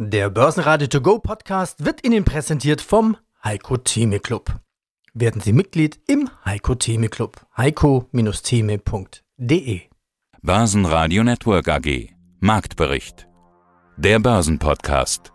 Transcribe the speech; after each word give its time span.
Der 0.00 0.30
Börsenradio 0.30 0.86
To 0.86 1.00
Go 1.00 1.18
Podcast 1.18 1.84
wird 1.84 2.06
Ihnen 2.06 2.24
präsentiert 2.24 2.80
vom 2.80 3.16
Heiko 3.42 3.78
Theme 3.78 4.20
Club. 4.20 4.60
Werden 5.12 5.40
Sie 5.40 5.52
Mitglied 5.52 5.98
im 6.06 6.30
Heiko 6.44 6.76
Theme 6.76 7.08
Club. 7.08 7.44
heiko-theme.de 7.56 9.80
Börsenradio 10.40 11.24
Network 11.24 11.66
AG 11.66 12.10
Marktbericht 12.38 13.26
Der 13.96 14.20
Börsenpodcast 14.20 15.32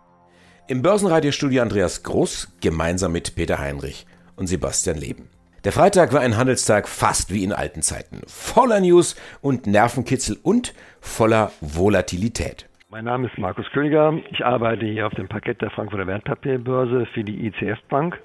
Im 0.68 0.80
Börsenradiostudio 0.80 1.60
Andreas 1.60 2.02
Groß 2.02 2.48
gemeinsam 2.62 3.12
mit 3.12 3.34
Peter 3.34 3.58
Heinrich 3.58 4.06
und 4.36 4.46
Sebastian 4.46 4.96
Leben. 4.96 5.28
Der 5.64 5.72
Freitag 5.72 6.14
war 6.14 6.22
ein 6.22 6.38
Handelstag 6.38 6.88
fast 6.88 7.30
wie 7.30 7.44
in 7.44 7.52
alten 7.52 7.82
Zeiten. 7.82 8.22
Voller 8.26 8.80
News 8.80 9.14
und 9.42 9.66
Nervenkitzel 9.66 10.38
und 10.42 10.72
voller 11.02 11.52
Volatilität. 11.60 12.70
Mein 12.94 13.06
Name 13.06 13.26
ist 13.26 13.36
Markus 13.38 13.68
Königer. 13.72 14.20
Ich 14.30 14.46
arbeite 14.46 14.86
hier 14.86 15.08
auf 15.08 15.14
dem 15.14 15.26
Parkett 15.26 15.60
der 15.60 15.70
Frankfurter 15.70 16.06
Wertpapierbörse 16.06 17.06
für 17.06 17.24
die 17.24 17.48
ICF 17.48 17.82
Bank. 17.88 18.20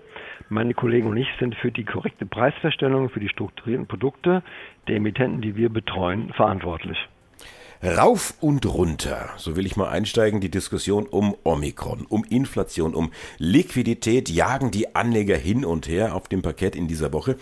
Meine 0.48 0.76
Kollegen 0.76 1.08
und 1.08 1.18
ich 1.18 1.28
sind 1.40 1.56
für 1.56 1.72
die 1.72 1.86
korrekte 1.86 2.28
Preisverstellung 2.28 3.10
für 3.10 3.20
die 3.20 3.30
strukturierten 3.30 3.88
Produkte 3.88 4.44
der 4.88 4.98
Emittenten, 4.98 5.42
die 5.42 5.56
wir 5.56 5.70
betreuen, 5.70 6.32
verantwortlich. 6.34 7.00
Rauf 7.82 8.34
und 8.42 8.66
runter, 8.66 9.30
so 9.38 9.56
will 9.56 9.66
ich 9.66 9.78
mal 9.78 9.88
einsteigen, 9.88 10.42
die 10.42 10.52
Diskussion 10.52 11.06
um 11.06 11.34
Omikron, 11.46 12.06
um 12.10 12.26
Inflation, 12.30 12.94
um 12.94 13.10
Liquidität 13.38 14.28
jagen 14.28 14.70
die 14.70 14.98
Anleger 14.98 15.38
hin 15.38 15.64
und 15.64 15.88
her 15.88 16.14
auf 16.14 16.28
dem 16.28 16.42
Parkett 16.42 16.76
in 16.76 16.90
dieser 16.90 17.14
Woche. 17.14 17.38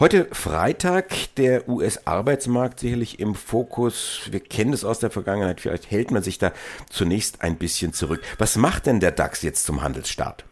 Heute 0.00 0.26
Freitag, 0.32 1.12
der 1.36 1.68
US-Arbeitsmarkt 1.68 2.80
sicherlich 2.80 3.20
im 3.20 3.36
Fokus. 3.36 4.28
Wir 4.32 4.40
kennen 4.40 4.72
es 4.72 4.84
aus 4.84 4.98
der 4.98 5.10
Vergangenheit, 5.10 5.60
vielleicht 5.60 5.88
hält 5.88 6.10
man 6.10 6.24
sich 6.24 6.38
da 6.38 6.50
zunächst 6.88 7.42
ein 7.42 7.56
bisschen 7.56 7.92
zurück. 7.92 8.22
Was 8.38 8.56
macht 8.56 8.86
denn 8.86 8.98
der 8.98 9.12
DAX 9.12 9.42
jetzt 9.42 9.66
zum 9.66 9.84
Handelsstart? 9.84 10.44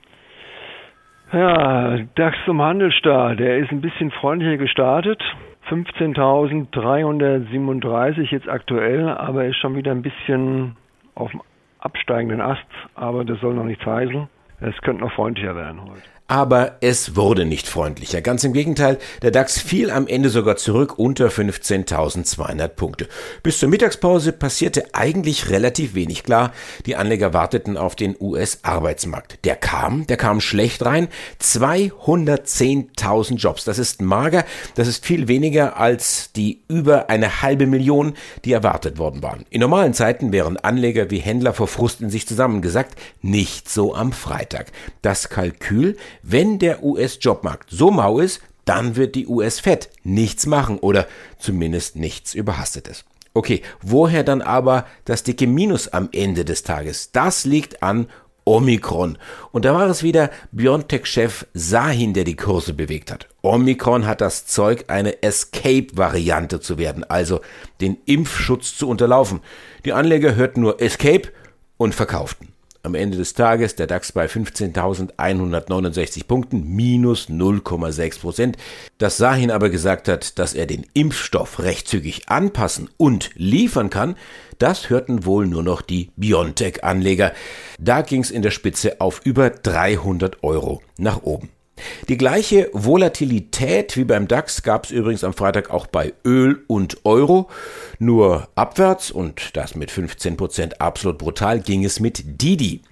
Ja, 1.32 1.98
DAX 2.14 2.36
zum 2.46 2.62
Handelsstart, 2.62 3.40
der 3.40 3.58
ist 3.58 3.72
ein 3.72 3.80
bisschen 3.80 4.12
freundlicher 4.12 4.58
gestartet. 4.58 5.20
15.337 5.68 8.30
jetzt 8.30 8.48
aktuell, 8.48 9.08
aber 9.08 9.46
ist 9.46 9.56
schon 9.56 9.74
wieder 9.76 9.92
ein 9.92 10.02
bisschen 10.02 10.76
auf 11.14 11.30
dem 11.30 11.42
absteigenden 11.78 12.40
Ast, 12.40 12.66
aber 12.94 13.24
das 13.24 13.38
soll 13.40 13.54
noch 13.54 13.64
nichts 13.64 13.84
heißen. 13.84 14.26
Es 14.60 14.80
könnte 14.82 15.04
noch 15.04 15.12
freundlicher 15.12 15.54
werden 15.56 15.82
heute. 15.82 16.02
Aber 16.26 16.78
es 16.80 17.16
wurde 17.16 17.44
nicht 17.44 17.68
freundlicher. 17.68 18.22
Ganz 18.22 18.44
im 18.44 18.54
Gegenteil, 18.54 18.98
der 19.20 19.30
DAX 19.30 19.60
fiel 19.60 19.90
am 19.90 20.06
Ende 20.06 20.30
sogar 20.30 20.56
zurück 20.56 20.98
unter 20.98 21.28
15.200 21.28 22.68
Punkte. 22.68 23.08
Bis 23.42 23.58
zur 23.58 23.68
Mittagspause 23.68 24.32
passierte 24.32 24.86
eigentlich 24.94 25.50
relativ 25.50 25.94
wenig. 25.94 26.22
Klar, 26.22 26.54
die 26.86 26.96
Anleger 26.96 27.34
warteten 27.34 27.76
auf 27.76 27.94
den 27.94 28.16
US-Arbeitsmarkt. 28.18 29.44
Der 29.44 29.54
kam, 29.54 30.06
der 30.06 30.16
kam 30.16 30.40
schlecht 30.40 30.82
rein. 30.86 31.08
210.000 31.42 33.34
Jobs. 33.36 33.64
Das 33.64 33.78
ist 33.78 34.00
mager. 34.00 34.46
Das 34.76 34.88
ist 34.88 35.04
viel 35.04 35.28
weniger 35.28 35.76
als 35.76 36.32
die 36.32 36.62
über 36.68 37.10
eine 37.10 37.42
halbe 37.42 37.66
Million, 37.66 38.14
die 38.46 38.52
erwartet 38.52 38.96
worden 38.96 39.22
waren. 39.22 39.44
In 39.50 39.60
normalen 39.60 39.92
Zeiten 39.92 40.32
wären 40.32 40.56
Anleger 40.56 41.10
wie 41.10 41.18
Händler 41.18 41.52
vor 41.52 41.68
Frust 41.68 42.00
in 42.00 42.08
sich 42.08 42.26
zusammengesagt. 42.26 42.98
Nicht 43.20 43.68
so 43.68 43.94
am 43.94 44.12
Freitag. 44.12 44.72
Das 45.02 45.28
Kalkül 45.28 45.98
wenn 46.26 46.58
der 46.58 46.82
US-Jobmarkt 46.82 47.68
so 47.70 47.90
mau 47.90 48.18
ist, 48.18 48.40
dann 48.64 48.96
wird 48.96 49.14
die 49.14 49.26
US-Fed 49.26 49.90
nichts 50.04 50.46
machen 50.46 50.78
oder 50.78 51.06
zumindest 51.38 51.96
nichts 51.96 52.32
Überhastetes. 52.32 53.04
Okay, 53.34 53.60
woher 53.82 54.24
dann 54.24 54.40
aber 54.40 54.86
das 55.04 55.22
dicke 55.22 55.46
Minus 55.46 55.88
am 55.88 56.08
Ende 56.12 56.46
des 56.46 56.62
Tages? 56.62 57.12
Das 57.12 57.44
liegt 57.44 57.82
an 57.82 58.06
Omikron. 58.44 59.18
Und 59.52 59.66
da 59.66 59.74
war 59.74 59.86
es 59.88 60.02
wieder 60.02 60.30
BioNTech-Chef 60.52 61.46
Sahin, 61.52 62.14
der 62.14 62.24
die 62.24 62.36
Kurse 62.36 62.72
bewegt 62.72 63.10
hat. 63.10 63.28
Omikron 63.42 64.06
hat 64.06 64.22
das 64.22 64.46
Zeug, 64.46 64.84
eine 64.88 65.22
Escape-Variante 65.22 66.60
zu 66.60 66.78
werden, 66.78 67.04
also 67.04 67.40
den 67.82 67.98
Impfschutz 68.06 68.78
zu 68.78 68.88
unterlaufen. 68.88 69.40
Die 69.84 69.92
Anleger 69.92 70.36
hörten 70.36 70.62
nur 70.62 70.80
Escape 70.80 71.28
und 71.76 71.94
verkauften 71.94 72.53
am 72.84 72.94
Ende 72.94 73.16
des 73.16 73.34
Tages 73.34 73.74
der 73.74 73.86
DAX 73.86 74.12
bei 74.12 74.26
15.169 74.26 76.26
Punkten, 76.26 76.68
minus 76.68 77.28
0,6 77.28 78.20
Prozent. 78.20 78.56
Dass 78.98 79.16
Sahin 79.16 79.50
aber 79.50 79.70
gesagt 79.70 80.08
hat, 80.08 80.38
dass 80.38 80.54
er 80.54 80.66
den 80.66 80.86
Impfstoff 80.94 81.60
recht 81.60 81.88
zügig 81.88 82.28
anpassen 82.28 82.90
und 82.96 83.30
liefern 83.34 83.90
kann, 83.90 84.16
das 84.58 84.90
hörten 84.90 85.24
wohl 85.24 85.46
nur 85.46 85.62
noch 85.62 85.82
die 85.82 86.10
BioNTech-Anleger. 86.16 87.32
Da 87.78 88.02
ging 88.02 88.20
es 88.20 88.30
in 88.30 88.42
der 88.42 88.50
Spitze 88.50 89.00
auf 89.00 89.22
über 89.24 89.50
300 89.50 90.44
Euro 90.44 90.82
nach 90.98 91.22
oben. 91.22 91.53
Die 92.08 92.16
gleiche 92.16 92.70
Volatilität 92.72 93.96
wie 93.96 94.04
beim 94.04 94.28
DAX 94.28 94.62
gab 94.62 94.84
es 94.84 94.90
übrigens 94.90 95.24
am 95.24 95.32
Freitag 95.32 95.70
auch 95.70 95.86
bei 95.86 96.12
Öl 96.24 96.62
und 96.66 97.04
Euro. 97.04 97.48
Nur 97.98 98.48
abwärts 98.54 99.10
und 99.10 99.56
das 99.56 99.74
mit 99.74 99.90
15% 99.90 100.74
absolut 100.78 101.18
brutal 101.18 101.60
ging 101.60 101.84
es 101.84 102.00
mit 102.00 102.42
Didi. 102.42 102.82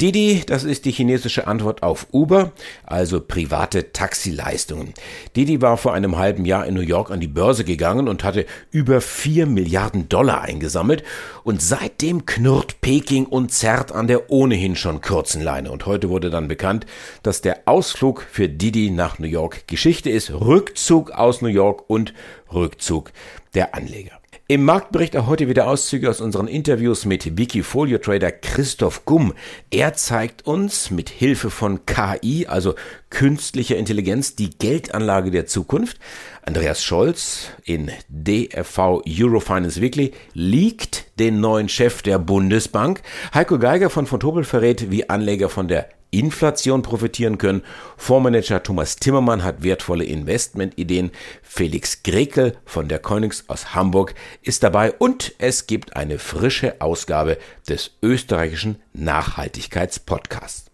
Didi, 0.00 0.42
das 0.46 0.64
ist 0.64 0.84
die 0.84 0.92
chinesische 0.92 1.46
Antwort 1.46 1.82
auf 1.82 2.06
Uber, 2.12 2.52
also 2.84 3.20
private 3.20 3.92
Taxileistungen. 3.92 4.94
Didi 5.36 5.60
war 5.60 5.76
vor 5.76 5.94
einem 5.94 6.16
halben 6.16 6.44
Jahr 6.44 6.66
in 6.66 6.74
New 6.74 6.80
York 6.80 7.10
an 7.10 7.20
die 7.20 7.28
Börse 7.28 7.64
gegangen 7.64 8.08
und 8.08 8.24
hatte 8.24 8.46
über 8.70 9.00
4 9.00 9.46
Milliarden 9.46 10.08
Dollar 10.08 10.42
eingesammelt 10.42 11.02
und 11.44 11.60
seitdem 11.60 12.26
knurrt 12.26 12.80
Peking 12.80 13.26
und 13.26 13.52
zerrt 13.52 13.92
an 13.92 14.06
der 14.06 14.30
ohnehin 14.30 14.76
schon 14.76 15.00
kurzen 15.00 15.42
Leine. 15.42 15.70
Und 15.70 15.86
heute 15.86 16.08
wurde 16.08 16.30
dann 16.30 16.48
bekannt, 16.48 16.86
dass 17.22 17.40
der 17.40 17.62
Ausflug 17.66 18.21
für 18.30 18.48
Didi 18.48 18.90
nach 18.90 19.18
New 19.18 19.26
York 19.26 19.66
Geschichte 19.68 20.10
ist. 20.10 20.30
Rückzug 20.30 21.10
aus 21.10 21.42
New 21.42 21.48
York 21.48 21.88
und 21.88 22.14
Rückzug 22.52 23.12
der 23.54 23.74
Anleger. 23.74 24.22
Im 24.48 24.64
Marktbericht 24.64 25.16
auch 25.16 25.28
heute 25.28 25.48
wieder 25.48 25.66
Auszüge 25.66 26.10
aus 26.10 26.20
unseren 26.20 26.46
Interviews 26.46 27.06
mit 27.06 27.38
Wikifolio 27.38 27.96
Trader 27.96 28.30
Christoph 28.30 29.06
Gumm. 29.06 29.32
Er 29.70 29.94
zeigt 29.94 30.46
uns 30.46 30.90
mit 30.90 31.08
Hilfe 31.08 31.48
von 31.48 31.86
KI, 31.86 32.46
also 32.46 32.74
künstlicher 33.08 33.76
Intelligenz, 33.76 34.36
die 34.36 34.50
Geldanlage 34.50 35.30
der 35.30 35.46
Zukunft. 35.46 35.98
Andreas 36.44 36.84
Scholz 36.84 37.46
in 37.64 37.90
DFV 38.08 39.02
Eurofinance 39.08 39.80
Weekly 39.80 40.12
liegt 40.34 41.18
den 41.18 41.40
neuen 41.40 41.70
Chef 41.70 42.02
der 42.02 42.18
Bundesbank. 42.18 43.00
Heiko 43.32 43.58
Geiger 43.58 43.88
von 43.88 44.06
von 44.06 44.44
verrät, 44.44 44.90
wie 44.90 45.08
Anleger 45.08 45.48
von 45.48 45.66
der 45.66 45.88
Inflation 46.12 46.82
profitieren 46.82 47.38
können. 47.38 47.62
Fondsmanager 47.96 48.62
Thomas 48.62 48.96
Timmermann 48.96 49.42
hat 49.42 49.64
wertvolle 49.64 50.04
Investmentideen. 50.04 51.10
Felix 51.42 52.04
Grekel 52.04 52.56
von 52.64 52.86
der 52.86 53.00
Konings 53.00 53.48
aus 53.48 53.74
Hamburg 53.74 54.14
ist 54.42 54.62
dabei 54.62 54.92
und 54.92 55.34
es 55.38 55.66
gibt 55.66 55.96
eine 55.96 56.18
frische 56.18 56.80
Ausgabe 56.80 57.38
des 57.68 57.96
österreichischen 58.02 58.76
Nachhaltigkeitspodcasts. 58.92 60.70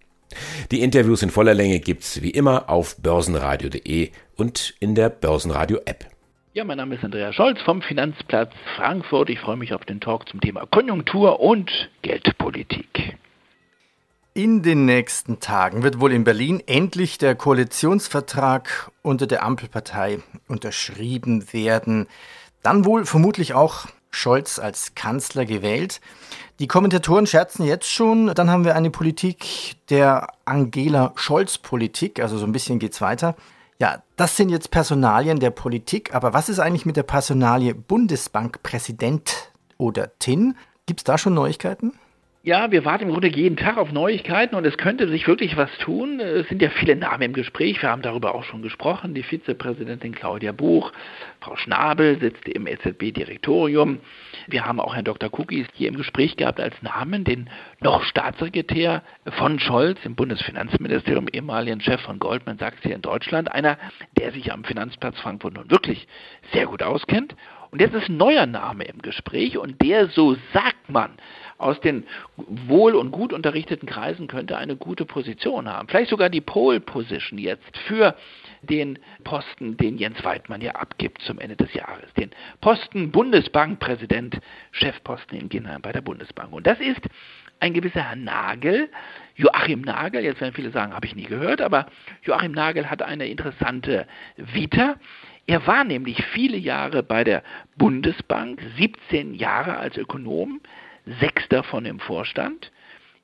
Die 0.71 0.83
Interviews 0.83 1.23
in 1.23 1.31
voller 1.31 1.55
Länge 1.55 1.81
gibt's 1.81 2.21
wie 2.21 2.31
immer 2.31 2.69
auf 2.69 2.97
börsenradio.de 2.97 4.11
und 4.37 4.75
in 4.81 4.95
der 4.95 5.09
Börsenradio 5.09 5.79
App. 5.85 6.07
Ja, 6.55 6.65
mein 6.65 6.79
Name 6.79 6.97
ist 6.97 7.05
Andreas 7.05 7.37
Scholz 7.37 7.61
vom 7.63 7.83
Finanzplatz 7.83 8.53
Frankfurt. 8.77 9.31
Ich 9.31 9.39
freue 9.39 9.57
mich 9.57 9.73
auf 9.75 9.85
den 9.85 10.01
Talk 10.01 10.29
zum 10.29 10.41
Thema 10.41 10.67
Konjunktur 10.67 11.39
und 11.39 11.71
Geldpolitik. 12.03 13.17
In 14.39 14.63
den 14.63 14.85
nächsten 14.85 15.41
Tagen 15.41 15.83
wird 15.83 15.99
wohl 15.99 16.13
in 16.13 16.23
Berlin 16.23 16.63
endlich 16.65 17.19
der 17.19 17.35
Koalitionsvertrag 17.35 18.93
unter 19.03 19.27
der 19.27 19.43
Ampelpartei 19.43 20.21
unterschrieben 20.47 21.53
werden. 21.53 22.07
Dann 22.63 22.85
wohl 22.85 23.05
vermutlich 23.05 23.55
auch 23.55 23.87
Scholz 24.11 24.61
als 24.61 24.95
Kanzler 24.95 25.45
gewählt. 25.45 26.01
Die 26.61 26.69
Kommentatoren 26.69 27.27
scherzen 27.27 27.67
jetzt 27.67 27.91
schon, 27.91 28.33
dann 28.33 28.49
haben 28.49 28.65
wir 28.65 28.77
eine 28.77 28.91
Politik 28.91 29.75
der 29.91 30.29
Angela 30.45 31.15
Scholz-Politik, 31.17 32.21
also 32.23 32.39
so 32.39 32.47
ein 32.47 32.53
bisschen 32.53 32.79
geht's 32.79 33.01
weiter. 33.01 33.35
Ja, 33.81 34.05
das 34.15 34.37
sind 34.37 34.51
jetzt 34.51 34.71
Personalien 34.71 35.41
der 35.41 35.51
Politik, 35.51 36.15
aber 36.15 36.33
was 36.33 36.49
ist 36.49 36.61
eigentlich 36.61 36.87
mit 36.87 36.97
der 36.97 37.03
Personalie 37.03 37.75
Bundesbankpräsident 37.75 39.51
oder 39.79 40.17
TIN? 40.21 40.57
Gibt 40.87 41.01
es 41.01 41.05
da 41.05 41.19
schon 41.19 41.35
Neuigkeiten? 41.35 41.99
Ja, 42.49 42.71
wir 42.71 42.87
warten 42.87 43.05
im 43.05 43.11
Grunde 43.11 43.29
jeden 43.29 43.59
Tag 43.59 43.77
auf 43.77 43.93
Neuigkeiten 43.93 44.55
und 44.55 44.65
es 44.65 44.79
könnte 44.79 45.07
sich 45.07 45.29
wirklich 45.29 45.59
was 45.59 45.69
tun. 45.81 46.19
Es 46.19 46.49
sind 46.49 46.63
ja 46.63 46.71
viele 46.71 46.97
Namen 46.97 47.21
im 47.25 47.33
Gespräch. 47.35 47.83
Wir 47.83 47.91
haben 47.91 48.01
darüber 48.01 48.35
auch 48.35 48.45
schon 48.45 48.63
gesprochen. 48.63 49.13
Die 49.13 49.23
Vizepräsidentin 49.23 50.15
Claudia 50.15 50.53
Buch, 50.53 50.91
Frau 51.43 51.57
Schnabel 51.57 52.19
sitzt 52.19 52.49
im 52.49 52.67
EZB-Direktorium. 52.67 54.01
Wir 54.47 54.65
haben 54.65 54.81
auch 54.81 54.95
Herrn 54.95 55.05
Dr. 55.05 55.29
Kukis 55.29 55.67
hier 55.75 55.89
im 55.89 55.97
Gespräch 55.99 56.39
gehabt 56.39 56.59
als 56.59 56.75
Namen, 56.81 57.25
den 57.25 57.51
noch 57.81 58.03
Staatssekretär 58.03 59.03
von 59.27 59.61
Scholz 59.61 59.99
im 60.07 60.15
Bundesfinanzministerium, 60.15 61.27
ehemaligen 61.31 61.83
Chef 61.83 62.01
von 62.01 62.19
Goldman 62.19 62.57
Sachs 62.57 62.79
hier 62.81 62.95
in 62.95 63.03
Deutschland. 63.03 63.53
Einer, 63.53 63.77
der 64.17 64.33
sich 64.33 64.55
am 64.55 64.65
Finanzplatz 64.65 65.21
Frankfurt 65.21 65.53
nun 65.53 65.71
wirklich 65.71 66.09
sehr 66.55 66.65
gut 66.65 66.83
auskennt 66.83 67.37
Und 67.71 67.81
jetzt 67.81 67.95
ist 67.95 68.09
ein 68.09 68.17
neuer 68.17 68.47
Name 68.47 68.85
im 68.85 69.03
Gespräch 69.03 69.59
und 69.59 69.81
der, 69.83 70.09
so 70.09 70.37
sagt 70.53 70.89
man, 70.89 71.13
aus 71.59 71.81
den 71.81 72.07
wohl 72.37 72.95
und 72.95 73.11
gut 73.11 73.33
unterrichteten 73.33 73.89
Kreisen 73.89 74.29
könnte 74.29 74.57
eine 74.57 74.77
gute 74.77 75.05
Position 75.05 75.69
haben. 75.69 75.89
Vielleicht 75.89 76.11
sogar 76.11 76.31
die 76.31 76.41
Pole 76.41 76.81
Position 76.81 77.39
jetzt 77.39 77.77
für 77.87 78.15
den 78.63 78.99
Posten, 79.25 79.77
den 79.77 79.99
Jens 79.99 80.23
Weidmann 80.25 80.61
ja 80.61 80.73
abgibt 80.73 81.21
zum 81.23 81.39
Ende 81.41 81.57
des 81.57 81.75
Jahres. 81.75 82.13
Den 82.15 82.31
Posten 82.61 83.11
Bundesbankpräsident, 83.11 84.39
Chefposten 84.71 85.39
in 85.39 85.49
Ginheim 85.49 85.83
bei 85.83 85.93
der 85.93 86.01
Bundesbank. 86.01 86.53
Und 86.53 86.67
das 86.67 86.79
ist 86.79 87.03
ein 87.61 87.75
gewisser 87.75 88.03
Herr 88.03 88.17
Nagel, 88.17 88.89
Joachim 89.35 89.83
Nagel, 89.83 90.23
jetzt 90.23 90.41
werden 90.41 90.55
viele 90.55 90.71
sagen, 90.71 90.93
habe 90.93 91.07
ich 91.07 91.17
nie 91.17 91.25
gehört, 91.25 91.61
aber 91.61 91.87
Joachim 92.23 92.53
Nagel 92.53 92.89
hat 92.89 93.03
eine 93.03 93.27
interessante 93.27 94.07
Vita. 94.37 94.97
Er 95.49 95.67
war 95.67 95.83
nämlich 95.83 96.23
viele 96.27 96.59
Jahre 96.59 97.03
bei 97.03 97.25
der 97.25 97.43
Bundesbank, 97.77 98.61
17 98.77 99.33
Jahre 99.33 99.79
als 99.79 99.97
Ökonom, 99.97 100.61
sechs 101.21 101.49
davon 101.49 101.87
im 101.87 102.01
Vorstand. 102.01 102.71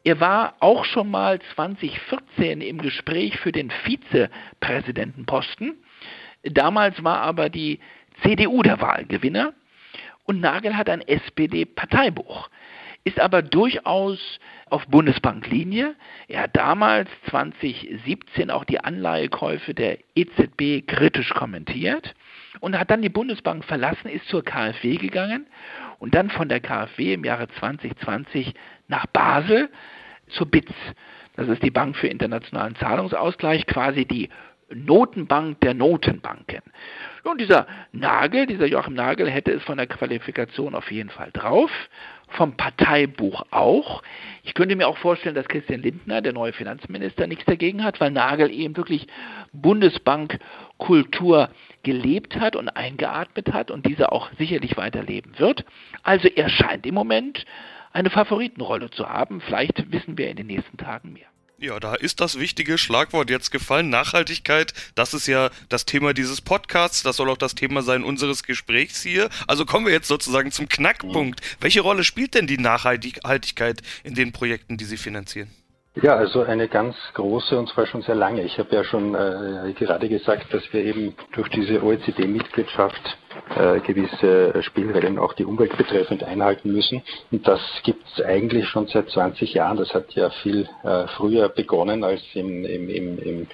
Er 0.05 0.21
war 0.21 0.55
auch 0.61 0.87
schon 0.87 1.11
mal 1.11 1.39
2014 1.55 2.63
im 2.63 2.79
Gespräch 2.79 3.39
für 3.41 3.53
den 3.53 3.71
Vizepräsidentenposten. 3.71 5.75
Damals 6.45 7.05
war 7.05 7.21
aber 7.21 7.51
die 7.51 7.79
CDU 8.23 8.63
der 8.63 8.81
Wahlgewinner 8.81 9.53
und 10.25 10.41
Nagel 10.41 10.79
hat 10.79 10.89
ein 10.89 11.03
SPD-Parteibuch, 11.03 12.49
ist 13.05 13.21
aber 13.21 13.43
durchaus 13.43 14.19
auf 14.71 14.87
Bundesbanklinie. 14.87 15.95
Er 16.27 16.45
hat 16.45 16.57
damals 16.57 17.09
2017 17.29 18.51
auch 18.51 18.65
die 18.65 18.81
Anleihekäufe 18.81 19.75
der 19.75 19.99
EZB 20.15 20.87
kritisch 20.87 21.31
kommentiert 21.35 22.15
und 22.61 22.79
hat 22.79 22.91
dann 22.91 23.03
die 23.03 23.11
Bundesbank 23.11 23.65
verlassen, 23.65 24.09
ist 24.09 24.27
zur 24.29 24.43
KfW 24.43 24.97
gegangen 24.97 25.47
und 25.99 26.15
dann 26.15 26.31
von 26.31 26.49
der 26.49 26.61
KfW 26.61 27.13
im 27.15 27.25
Jahre 27.25 27.49
2020 27.49 28.55
nach 28.89 29.07
Basel 29.07 29.69
zur 30.29 30.51
BITS. 30.51 30.75
Das 31.37 31.49
ist 31.49 31.63
die 31.63 31.71
Bank 31.71 31.97
für 31.97 32.09
internationalen 32.09 32.75
Zahlungsausgleich, 32.77 33.67
quasi 33.67 34.07
die 34.07 34.31
Notenbank 34.73 35.61
der 35.61 35.75
Notenbanken. 35.75 36.63
Und 37.25 37.41
dieser 37.41 37.67
Nagel, 37.93 38.47
dieser 38.47 38.67
Joachim 38.67 38.95
Nagel, 38.95 39.31
hätte 39.31 39.53
es 39.53 39.63
von 39.63 39.77
der 39.77 39.87
Qualifikation 39.87 40.75
auf 40.75 40.91
jeden 40.91 41.11
Fall 41.11 41.31
drauf, 41.33 41.71
vom 42.35 42.57
Parteibuch 42.57 43.45
auch. 43.51 44.03
Ich 44.43 44.55
könnte 44.55 44.77
mir 44.77 44.89
auch 44.89 44.99
vorstellen, 44.99 45.35
dass 45.35 45.49
Christian 45.49 45.83
Lindner, 45.83 46.21
der 46.21 46.33
neue 46.33 46.53
Finanzminister, 46.53 47.27
nichts 47.27 47.45
dagegen 47.45 47.83
hat, 47.85 48.01
weil 48.01 48.11
Nagel 48.11 48.51
eben 48.51 48.77
wirklich 48.77 49.07
Bundesbankkultur 49.53 51.51
gelebt 51.83 52.39
hat 52.39 52.57
und 52.57 52.69
eingeatmet 52.69 53.53
hat 53.53 53.71
und 53.71 53.87
diese 53.87 54.13
auch 54.13 54.31
sicherlich 54.39 54.77
weiterleben 54.77 55.39
wird. 55.39 55.65
Also 56.03 56.29
er 56.29 56.49
scheint 56.49 56.87
im 56.87 56.95
Moment 56.95 57.45
eine 57.93 58.11
Favoritenrolle 58.11 58.91
zu 58.91 59.09
haben. 59.09 59.41
Vielleicht 59.41 59.91
wissen 59.93 60.19
wir 60.19 60.29
in 60.29 60.37
den 60.37 60.49
nächsten 60.49 60.77
Tagen 60.77 61.13
mehr. 61.13 61.34
Ja, 61.65 61.81
da 61.81 61.95
ist 61.95 62.21
das 62.21 62.39
wichtige 62.39 62.77
Schlagwort 62.77 63.31
jetzt 63.31 63.51
gefallen, 63.51 63.89
Nachhaltigkeit. 63.89 64.75
Das 64.97 65.15
ist 65.15 65.27
ja 65.27 65.49
das 65.71 65.87
Thema 65.87 66.13
dieses 66.13 66.43
Podcasts, 66.43 67.03
das 67.03 67.17
soll 67.17 67.31
auch 67.31 67.39
das 67.39 67.55
Thema 67.55 67.81
sein 67.81 68.05
unseres 68.05 68.43
Gesprächs 68.43 69.03
hier. 69.03 69.31
Also 69.47 69.65
kommen 69.65 69.87
wir 69.87 69.93
jetzt 69.95 70.09
sozusagen 70.09 70.53
zum 70.53 70.69
Knackpunkt. 70.69 71.41
Welche 71.61 71.81
Rolle 71.81 72.05
spielt 72.05 72.35
denn 72.35 72.47
die 72.47 72.59
Nachhaltigkeit 72.59 73.81
in 74.03 74.15
den 74.15 74.33
Projekten, 74.33 74.77
die 74.77 74.85
Sie 74.85 74.99
finanzieren? 74.99 75.49
Ja, 76.03 76.17
also 76.17 76.43
eine 76.43 76.67
ganz 76.67 76.97
große 77.15 77.57
und 77.57 77.69
zwar 77.69 77.87
schon 77.87 78.03
sehr 78.03 78.17
lange. 78.17 78.43
Ich 78.43 78.59
habe 78.59 78.75
ja 78.75 78.83
schon 78.83 79.15
äh, 79.15 79.73
gerade 79.79 80.09
gesagt, 80.09 80.53
dass 80.53 80.63
wir 80.73 80.85
eben 80.85 81.15
durch 81.33 81.49
diese 81.51 81.85
OECD-Mitgliedschaft 81.85 83.17
äh, 83.57 83.79
gewisse 83.79 84.61
Spielregeln 84.65 85.21
auch 85.21 85.35
die 85.35 85.45
Umwelt 85.45 85.77
betreffend 85.77 86.25
einhalten 86.25 86.73
müssen. 86.73 87.01
Und 87.31 87.47
das 87.47 87.61
gibt 87.85 88.05
es 88.09 88.25
eigentlich 88.25 88.67
schon 88.69 88.89
seit 88.89 89.09
20 89.09 89.55
Jahren. 89.55 89.77
Das 89.77 89.95
hat 89.95 90.13
ja 90.15 90.31
viel 90.43 90.69
äh, 90.83 91.07
früher 91.17 91.49
begonnen 91.49 92.03
als 92.03 92.23
im, 92.35 92.65
im, 92.65 92.89
im, 92.89 93.19
im 93.21 93.47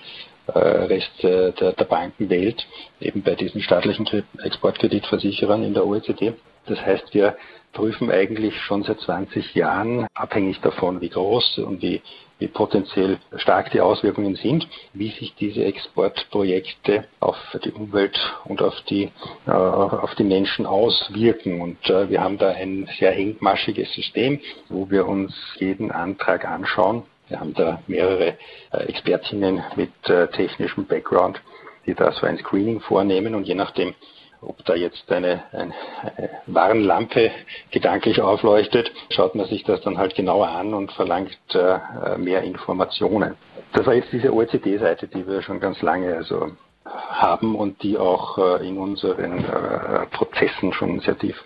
äh, 0.47 0.59
Rest 0.59 1.23
äh, 1.23 1.53
der, 1.53 1.73
der 1.73 1.85
Bankenwelt, 1.85 2.67
eben 3.01 3.23
bei 3.23 3.35
diesen 3.35 3.61
staatlichen 3.61 4.09
Exportkreditversicherern 4.43 5.63
in 5.63 5.75
der 5.75 5.87
OECD. 5.87 6.33
Das 6.65 6.81
heißt, 6.81 7.13
wir 7.13 7.37
prüfen 7.73 8.11
eigentlich 8.11 8.59
schon 8.63 8.83
seit 8.83 9.01
20 9.01 9.55
Jahren, 9.55 10.07
abhängig 10.15 10.61
davon, 10.61 11.01
wie 11.01 11.09
groß 11.09 11.59
und 11.59 11.83
wie, 11.83 12.01
wie 12.41 12.49
potenziell 12.49 13.19
stark 13.37 13.71
die 13.71 13.81
Auswirkungen 13.81 14.35
sind, 14.35 14.67
wie 14.93 15.11
sich 15.11 15.35
diese 15.37 15.65
Exportprojekte 15.65 17.05
auf 17.21 17.37
die 17.65 17.71
Umwelt 17.71 18.19
und 18.47 18.63
auf 18.63 18.75
die, 18.89 19.13
äh, 19.47 19.51
auf 19.51 20.15
die 20.17 20.25
Menschen 20.25 20.67
auswirken. 20.67 21.61
Und 21.61 21.89
äh, 21.89 22.11
wir 22.11 22.23
haben 22.23 22.39
da 22.39 22.49
ein 22.49 22.89
sehr 22.99 23.17
engmaschiges 23.17 23.93
System, 23.93 24.41
wo 24.69 24.91
wir 24.91 25.07
uns 25.07 25.35
jeden 25.59 25.93
Antrag 25.93 26.45
anschauen. 26.45 27.05
Wir 27.29 27.39
haben 27.39 27.55
da 27.55 27.81
mehrere 27.87 28.39
äh, 28.73 28.85
Expertinnen 28.89 29.63
mit 29.77 29.93
äh, 30.09 30.27
technischem 30.29 30.87
Background, 30.87 31.41
die 31.87 31.95
da 31.95 32.11
so 32.13 32.27
ein 32.27 32.39
Screening 32.39 32.81
vornehmen 32.81 33.35
und 33.35 33.47
je 33.47 33.55
nachdem, 33.55 33.95
ob 34.43 34.65
da 34.65 34.75
jetzt 34.75 35.11
eine, 35.13 35.43
eine, 35.53 35.75
eine 36.17 36.31
Warnlampe 36.47 37.31
gedanklich 37.71 38.21
aufleuchtet, 38.21 38.91
schaut 39.11 39.35
man 39.35 39.47
sich 39.47 39.65
das 39.65 39.81
dann 39.83 39.99
halt 39.99 40.15
genauer 40.15 40.49
an 40.49 40.75
und 40.75 40.93
verlangt 40.93 41.39
äh, 41.53 42.17
mehr 42.17 42.43
Informationen. 42.43 43.37
Das 43.73 43.87
war 43.87 43.95
jetzt 43.95 44.13
diese 44.13 44.33
OECD-Seite, 44.33 45.09
die 45.09 45.27
wir 45.27 45.43
schon 45.43 45.61
ganz 45.61 45.81
lange 45.83 46.17
also 46.17 46.53
haben 46.85 47.55
und 47.55 47.83
die 47.83 47.99
auch 47.99 48.39
äh, 48.39 48.67
in 48.67 48.79
unseren 48.79 49.45
äh, 49.45 50.07
Prozessen 50.07 50.73
schon 50.73 51.01
sehr 51.01 51.19
tief 51.19 51.37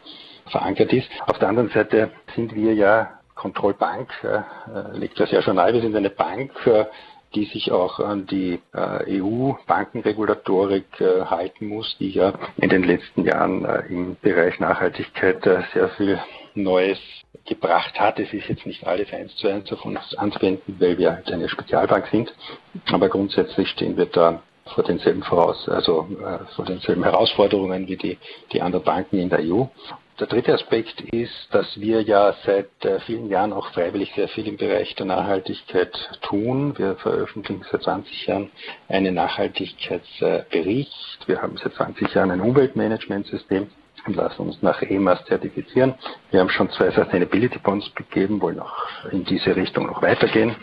verankert 0.47 0.93
ist. 0.93 1.08
Auf 1.26 1.38
der 1.38 1.49
anderen 1.49 1.70
Seite 1.70 2.11
sind 2.35 2.55
wir 2.55 2.75
ja 2.75 3.19
Kontrollbank, 3.35 4.11
äh, 4.23 4.97
liegt 4.97 5.19
das 5.19 5.31
ja 5.31 5.43
schon 5.43 5.56
nahe, 5.56 5.73
wir 5.73 5.81
sind 5.81 5.97
eine 5.97 6.11
Bank, 6.11 6.52
die 7.35 7.45
sich 7.47 7.73
auch 7.73 8.01
an 8.01 8.27
die 8.27 8.61
äh, 8.73 9.21
EU-Bankenregulatorik 9.21 11.01
äh, 11.01 11.25
halten 11.27 11.69
muss, 11.69 11.97
die 11.99 12.11
ja 12.11 12.35
in 12.57 12.69
den 12.69 12.85
letzten 12.85 13.25
Jahren 13.25 13.65
äh, 13.65 13.83
im 13.89 14.17
Bereich 14.21 14.61
Nachhaltigkeit 14.61 15.45
äh, 15.47 15.63
sehr 15.73 15.89
viel 15.91 16.21
Neues 16.55 16.99
gebracht 17.47 17.99
hat. 17.99 18.19
Es 18.19 18.33
ist 18.33 18.49
jetzt 18.49 18.67
nicht 18.67 18.87
alles 18.87 19.13
eins 19.13 19.35
zu 19.37 19.49
eins 19.49 19.71
auf 19.73 19.85
uns 19.85 20.15
anzuwenden, 20.17 20.77
weil 20.79 20.99
wir 20.99 21.13
halt 21.13 21.31
eine 21.31 21.49
Spezialbank 21.49 22.07
sind. 22.09 22.33
Aber 22.93 23.09
grundsätzlich 23.09 23.69
stehen 23.71 23.97
wir 23.97 24.07
da 24.07 24.43
vor 24.75 24.85
denselben 24.85 25.23
voraus, 25.23 25.69
also 25.69 26.09
äh, 26.21 26.39
vor 26.55 26.65
denselben 26.65 27.05
Herausforderungen 27.05 27.87
wie 27.87 27.97
die, 27.97 28.19
die 28.53 28.63
anderen 28.63 28.85
Banken 28.85 29.19
in 29.19 29.29
der 29.29 29.41
EU. 29.41 29.65
Der 30.20 30.28
dritte 30.28 30.55
Aspekt 30.55 31.00
ist, 31.00 31.49
dass 31.50 31.81
wir 31.81 32.00
ja 32.02 32.37
seit 32.46 32.69
äh, 32.84 33.00
vielen 33.00 33.28
Jahren 33.28 33.52
auch 33.52 33.72
freiwillig 33.72 34.12
sehr 34.14 34.28
viel 34.28 34.46
im 34.46 34.56
Bereich 34.56 34.94
der 34.94 35.06
Nachhaltigkeit 35.06 35.90
tun. 36.22 36.78
Wir 36.78 36.94
veröffentlichen 36.94 37.64
seit 37.68 37.83
20 37.83 38.28
Jahren 38.28 38.52
einen 38.88 39.14
Nachhaltigkeitsbericht. 39.14 41.18
Wir 41.26 41.42
haben 41.42 41.56
seit 41.56 41.75
20 41.75 42.14
Jahren 42.14 42.30
ein 42.30 42.40
Umweltmanagementsystem 42.40 43.66
und 44.06 44.14
lassen 44.14 44.42
uns 44.42 44.62
nach 44.62 44.83
EMAS 44.83 45.25
zertifizieren. 45.25 45.94
Wir 46.30 46.38
haben 46.38 46.50
schon 46.50 46.71
zwei 46.71 46.92
Sustainability 46.92 47.59
Bonds 47.59 47.92
gegeben, 47.97 48.40
wollen 48.40 48.61
auch 48.61 49.04
in 49.11 49.25
diese 49.25 49.56
Richtung 49.56 49.87
noch 49.87 50.00
weitergehen. 50.00 50.54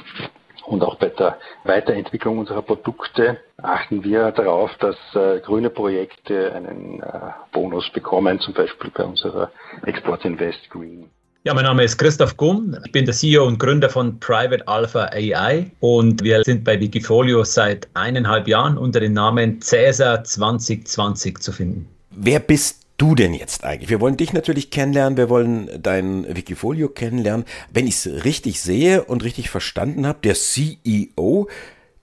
Und 0.65 0.83
auch 0.83 0.95
bei 0.95 1.09
der 1.09 1.37
Weiterentwicklung 1.63 2.39
unserer 2.39 2.61
Produkte 2.61 3.37
achten 3.61 4.03
wir 4.03 4.31
darauf, 4.31 4.71
dass 4.79 4.95
äh, 5.15 5.39
grüne 5.39 5.69
Projekte 5.69 6.53
einen 6.53 7.01
äh, 7.01 7.07
Bonus 7.51 7.89
bekommen, 7.91 8.39
zum 8.39 8.53
Beispiel 8.53 8.91
bei 8.93 9.03
unserer 9.03 9.51
Export 9.85 10.25
Invest 10.25 10.69
Green. 10.69 11.09
Ja, 11.43 11.55
mein 11.55 11.63
Name 11.63 11.83
ist 11.83 11.97
Christoph 11.97 12.37
Gumm. 12.37 12.77
Ich 12.85 12.91
bin 12.91 13.05
der 13.05 13.15
CEO 13.15 13.47
und 13.47 13.57
Gründer 13.57 13.89
von 13.89 14.19
Private 14.19 14.67
Alpha 14.67 15.05
AI 15.05 15.71
und 15.79 16.23
wir 16.23 16.43
sind 16.43 16.63
bei 16.63 16.79
Wikifolio 16.79 17.43
seit 17.43 17.87
eineinhalb 17.95 18.47
Jahren 18.47 18.77
unter 18.77 18.99
dem 18.99 19.13
Namen 19.13 19.59
Cäsar 19.59 20.23
2020 20.23 21.39
zu 21.39 21.51
finden. 21.51 21.87
Wer 22.11 22.39
bist 22.39 22.85
du 23.01 23.15
denn 23.15 23.33
jetzt 23.33 23.63
eigentlich? 23.63 23.89
Wir 23.89 23.99
wollen 23.99 24.17
dich 24.17 24.31
natürlich 24.31 24.69
kennenlernen, 24.69 25.17
wir 25.17 25.29
wollen 25.29 25.69
dein 25.81 26.25
Wikifolio 26.35 26.87
kennenlernen. 26.87 27.45
Wenn 27.73 27.87
ich 27.87 28.05
es 28.05 28.23
richtig 28.25 28.61
sehe 28.61 29.03
und 29.03 29.23
richtig 29.23 29.49
verstanden 29.49 30.05
habe, 30.05 30.19
der 30.23 30.35
CEO, 30.35 31.49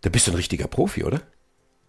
da 0.01 0.11
bist 0.11 0.27
du 0.27 0.33
ein 0.33 0.37
richtiger 0.37 0.67
Profi, 0.67 1.05
oder? 1.05 1.21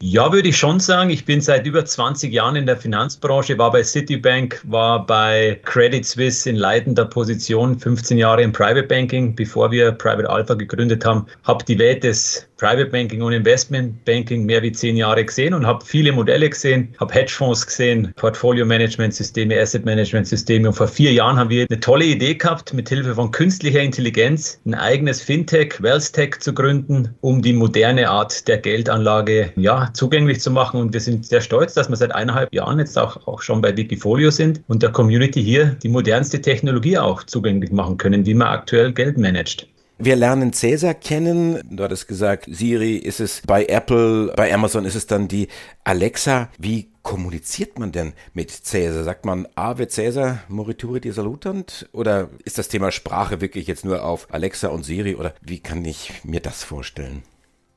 Ja, 0.02 0.32
würde 0.32 0.48
ich 0.48 0.58
schon 0.58 0.80
sagen. 0.80 1.10
Ich 1.10 1.26
bin 1.26 1.42
seit 1.42 1.66
über 1.66 1.84
20 1.84 2.32
Jahren 2.32 2.56
in 2.56 2.66
der 2.66 2.78
Finanzbranche, 2.78 3.58
war 3.58 3.72
bei 3.72 3.84
Citibank, 3.84 4.62
war 4.64 5.06
bei 5.06 5.60
Credit 5.66 6.06
Suisse 6.06 6.50
in 6.50 6.56
leitender 6.56 7.04
Position, 7.04 7.78
15 7.78 8.18
Jahre 8.18 8.44
im 8.44 8.54
Private 8.54 8.88
Banking, 8.88 9.36
bevor 9.36 9.72
wir 9.72 9.92
Private 9.92 10.30
Alpha 10.30 10.54
gegründet 10.54 11.04
haben, 11.04 11.26
habe 11.44 11.66
die 11.66 11.78
Welt 11.80 12.06
des 12.06 12.49
Private 12.60 12.88
Banking 12.88 13.22
und 13.22 13.32
Investment 13.32 14.04
Banking 14.04 14.46
mehr 14.46 14.62
wie 14.62 14.74
zehn 14.74 14.98
Jahre 14.98 15.24
gesehen 15.24 15.54
und 15.54 15.66
habe 15.66 15.84
viele 15.86 16.12
Modelle 16.12 16.50
gesehen, 16.50 16.94
habe 17.00 17.14
Hedgefonds 17.14 17.66
gesehen, 17.66 18.14
Portfolio 18.18 18.66
Management 18.66 19.14
Systeme, 19.14 19.58
Asset 19.58 19.86
Management 19.86 20.28
Systeme 20.28 20.68
und 20.68 20.74
vor 20.74 20.90
vier 20.90 21.14
Jahren 21.14 21.38
haben 21.38 21.50
wir 21.50 21.66
eine 21.70 21.80
tolle 21.80 22.04
Idee 22.04 22.36
gehabt, 22.36 22.74
mit 22.74 22.90
Hilfe 22.90 23.16
von 23.16 23.32
künstlicher 23.32 23.82
Intelligenz 23.82 24.60
ein 24.66 24.74
eigenes 24.74 25.22
Fintech, 25.22 25.82
WealthTech 25.82 26.40
zu 26.42 26.54
gründen, 26.54 27.16
um 27.22 27.42
die 27.42 27.54
moderne 27.54 28.10
Art 28.10 28.46
der 28.50 28.58
Geldanlage 28.58 29.54
ja, 29.56 29.90
zugänglich 29.94 30.42
zu 30.42 30.52
machen 30.52 30.82
und 30.82 30.94
wir 30.94 31.00
sind 31.00 31.26
sehr 31.26 31.42
stolz, 31.42 31.76
dass 31.76 31.88
wir 31.88 31.96
seit 31.96 32.14
eineinhalb 32.14 32.54
Jahren 32.54 32.80
jetzt 32.80 32.98
auch, 32.98 33.26
auch 33.26 33.42
schon 33.42 33.62
bei 33.62 33.76
Wikifolio 33.78 34.32
sind 34.32 34.62
und 34.68 34.84
der 34.84 34.92
Community 34.92 35.42
hier 35.42 35.78
die 35.82 35.90
modernste 35.90 36.42
Technologie 36.42 36.98
auch 36.98 37.24
zugänglich 37.24 37.72
machen 37.72 37.98
können, 37.98 38.26
wie 38.26 38.34
man 38.34 38.50
aktuell 38.50 38.92
Geld 38.92 39.18
managt. 39.18 39.68
Wir 40.02 40.16
lernen 40.16 40.54
Cäsar 40.54 40.94
kennen. 40.94 41.60
Du 41.70 41.84
hattest 41.84 42.08
gesagt, 42.08 42.46
Siri 42.50 42.96
ist 42.96 43.20
es 43.20 43.42
bei 43.46 43.66
Apple, 43.66 44.32
bei 44.34 44.54
Amazon 44.54 44.86
ist 44.86 44.96
es 44.96 45.08
dann 45.08 45.28
die 45.28 45.50
Alexa. 45.84 46.48
Wie 46.58 46.90
kommuniziert 47.02 47.78
man 47.78 47.92
denn 47.92 48.14
mit 48.34 48.50
Cäsar? 48.50 49.04
Sagt 49.04 49.26
man 49.26 49.46
Ave 49.56 49.90
Cäsar 49.90 50.40
morituri 50.48 51.02
di 51.02 51.12
salutant? 51.12 51.90
Oder 51.92 52.30
ist 52.46 52.58
das 52.58 52.70
Thema 52.70 52.94
Sprache 52.94 53.42
wirklich 53.42 53.68
jetzt 53.68 53.84
nur 53.84 54.06
auf 54.06 54.34
Alexa 54.34 54.70
und 54.70 54.86
Siri? 54.86 55.16
Oder 55.16 55.34
wie 55.42 55.60
kann 55.60 55.84
ich 55.84 56.14
mir 56.24 56.40
das 56.40 56.64
vorstellen? 56.64 57.24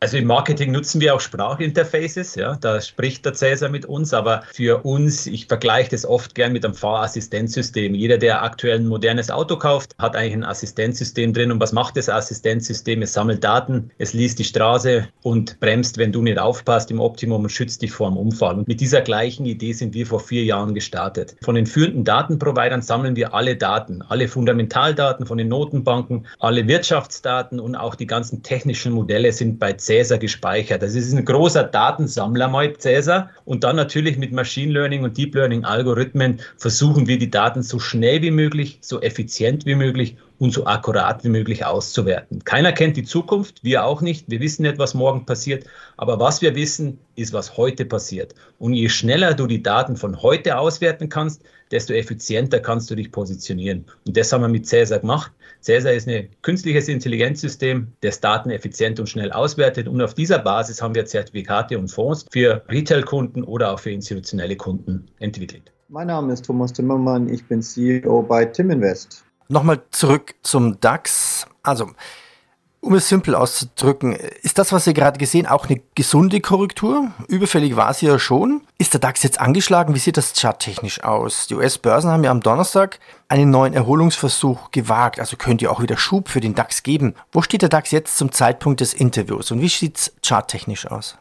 Also 0.02 0.16
im 0.16 0.26
Marketing 0.26 0.72
nutzen 0.72 1.00
wir 1.00 1.14
auch 1.14 1.20
Sprachinterfaces, 1.20 2.34
ja, 2.34 2.56
da 2.60 2.80
spricht 2.80 3.24
der 3.24 3.34
Cäsar 3.34 3.68
mit 3.68 3.86
uns, 3.86 4.12
aber 4.12 4.42
für 4.52 4.84
uns, 4.84 5.28
ich 5.28 5.46
vergleiche 5.46 5.90
das 5.90 6.04
oft 6.04 6.34
gern 6.34 6.52
mit 6.52 6.64
einem 6.64 6.74
Fahrassistenzsystem. 6.74 7.94
Jeder, 7.94 8.18
der 8.18 8.42
aktuell 8.42 8.80
ein 8.80 8.88
modernes 8.88 9.30
Auto 9.30 9.56
kauft, 9.56 9.94
hat 10.00 10.16
eigentlich 10.16 10.32
ein 10.32 10.42
Assistenzsystem 10.42 11.32
drin. 11.32 11.52
Und 11.52 11.60
was 11.60 11.70
macht 11.70 11.96
das 11.96 12.08
Assistenzsystem? 12.08 13.00
Es 13.02 13.12
sammelt 13.12 13.44
Daten, 13.44 13.92
es 13.98 14.12
liest 14.12 14.40
die 14.40 14.44
Straße 14.44 15.06
und 15.22 15.60
bremst, 15.60 15.98
wenn 15.98 16.10
du 16.10 16.20
nicht 16.20 16.40
aufpasst 16.40 16.90
im 16.90 16.98
Optimum 16.98 17.44
und 17.44 17.50
schützt 17.50 17.80
dich 17.80 17.92
vor 17.92 18.10
dem 18.10 18.16
Unfall. 18.16 18.58
Und 18.58 18.66
mit 18.66 18.80
dieser 18.80 19.02
gleichen 19.02 19.46
Idee 19.46 19.72
sind 19.72 19.94
wir 19.94 20.08
vor 20.08 20.18
vier 20.18 20.42
Jahren 20.42 20.74
gestartet. 20.74 21.36
Von 21.44 21.54
den 21.54 21.66
führenden 21.66 22.02
Datenprovidern 22.02 22.82
sammeln 22.82 23.14
wir 23.14 23.34
alle 23.34 23.54
Daten, 23.54 24.02
alle 24.02 24.26
Fundamentaldaten 24.26 25.26
von 25.26 25.38
den 25.38 25.46
Notenbanken, 25.46 26.26
alle 26.40 26.66
Wirtschaftsdaten 26.66 27.60
und 27.60 27.76
auch 27.76 27.94
die 27.94 28.08
ganzen 28.08 28.42
technischen 28.42 28.90
Modelle 28.90 29.30
sind 29.32 29.60
bei 29.60 29.74
Cäsar 29.74 29.91
Cäsar 29.92 30.16
gespeichert. 30.16 30.80
Das 30.80 30.94
ist 30.94 31.12
ein 31.12 31.22
großer 31.22 31.64
Datensammler 31.64 32.48
mal 32.48 32.72
Cäsar. 32.78 33.28
Und 33.44 33.62
dann 33.62 33.76
natürlich 33.76 34.16
mit 34.16 34.32
Machine 34.32 34.72
Learning 34.72 35.04
und 35.04 35.18
Deep 35.18 35.34
Learning 35.34 35.64
Algorithmen 35.64 36.40
versuchen 36.56 37.06
wir 37.06 37.18
die 37.18 37.30
Daten 37.30 37.62
so 37.62 37.78
schnell 37.78 38.22
wie 38.22 38.30
möglich, 38.30 38.78
so 38.80 39.02
effizient 39.02 39.66
wie 39.66 39.74
möglich 39.74 40.16
und 40.38 40.54
so 40.54 40.64
akkurat 40.64 41.22
wie 41.24 41.28
möglich 41.28 41.66
auszuwerten. 41.66 42.42
Keiner 42.42 42.72
kennt 42.72 42.96
die 42.96 43.04
Zukunft, 43.04 43.62
wir 43.62 43.84
auch 43.84 44.00
nicht. 44.00 44.30
Wir 44.30 44.40
wissen 44.40 44.62
nicht, 44.62 44.78
was 44.78 44.94
morgen 44.94 45.26
passiert. 45.26 45.66
Aber 45.98 46.18
was 46.18 46.40
wir 46.40 46.54
wissen, 46.54 46.98
ist, 47.14 47.34
was 47.34 47.58
heute 47.58 47.84
passiert. 47.84 48.34
Und 48.58 48.72
je 48.72 48.88
schneller 48.88 49.34
du 49.34 49.46
die 49.46 49.62
Daten 49.62 49.96
von 49.96 50.22
heute 50.22 50.56
auswerten 50.56 51.10
kannst, 51.10 51.42
desto 51.72 51.94
effizienter 51.94 52.60
kannst 52.60 52.90
du 52.90 52.94
dich 52.94 53.10
positionieren. 53.10 53.84
Und 54.06 54.16
das 54.16 54.32
haben 54.32 54.42
wir 54.42 54.48
mit 54.48 54.66
Cäsar 54.66 55.00
gemacht. 55.00 55.32
Cäsar 55.60 55.92
ist 55.92 56.06
ein 56.08 56.28
künstliches 56.42 56.88
Intelligenzsystem, 56.88 57.88
das 58.02 58.20
Daten 58.20 58.50
effizient 58.50 59.00
und 59.00 59.08
schnell 59.08 59.32
auswertet. 59.32 59.88
Und 59.88 60.00
auf 60.02 60.14
dieser 60.14 60.38
Basis 60.38 60.82
haben 60.82 60.94
wir 60.94 61.06
Zertifikate 61.06 61.78
und 61.78 61.88
Fonds 61.88 62.26
für 62.30 62.62
Retail-Kunden 62.68 63.42
oder 63.42 63.72
auch 63.72 63.80
für 63.80 63.90
institutionelle 63.90 64.56
Kunden 64.56 65.06
entwickelt. 65.18 65.72
Mein 65.88 66.06
Name 66.06 66.32
ist 66.32 66.44
Thomas 66.44 66.72
Timmermann, 66.72 67.28
ich 67.28 67.44
bin 67.46 67.62
CEO 67.62 68.22
bei 68.22 68.44
Timinvest. 68.44 69.24
Nochmal 69.48 69.82
zurück 69.90 70.34
zum 70.42 70.80
DAX. 70.80 71.46
Also, 71.62 71.90
um 72.82 72.94
es 72.94 73.08
simpel 73.08 73.34
auszudrücken, 73.36 74.16
ist 74.42 74.58
das, 74.58 74.72
was 74.72 74.84
Sie 74.84 74.92
gerade 74.92 75.18
gesehen, 75.18 75.46
auch 75.46 75.68
eine 75.68 75.80
gesunde 75.94 76.40
Korrektur? 76.40 77.12
Überfällig 77.28 77.76
war 77.76 77.94
sie 77.94 78.06
ja 78.06 78.18
schon. 78.18 78.62
Ist 78.76 78.92
der 78.92 79.00
DAX 79.00 79.22
jetzt 79.22 79.40
angeschlagen? 79.40 79.94
Wie 79.94 80.00
sieht 80.00 80.16
das 80.16 80.32
charttechnisch 80.34 81.04
aus? 81.04 81.46
Die 81.46 81.54
US-Börsen 81.54 82.10
haben 82.10 82.24
ja 82.24 82.32
am 82.32 82.40
Donnerstag 82.40 82.98
einen 83.28 83.50
neuen 83.50 83.72
Erholungsversuch 83.72 84.72
gewagt, 84.72 85.20
also 85.20 85.36
könnte 85.36 85.66
ja 85.66 85.70
auch 85.70 85.80
wieder 85.80 85.96
Schub 85.96 86.28
für 86.28 86.40
den 86.40 86.56
DAX 86.56 86.82
geben. 86.82 87.14
Wo 87.30 87.40
steht 87.40 87.62
der 87.62 87.68
DAX 87.68 87.92
jetzt 87.92 88.18
zum 88.18 88.32
Zeitpunkt 88.32 88.80
des 88.80 88.94
Interviews 88.94 89.52
und 89.52 89.60
wie 89.60 89.68
sieht 89.68 89.96
es 89.96 90.12
charttechnisch 90.26 90.86
aus? 90.86 91.16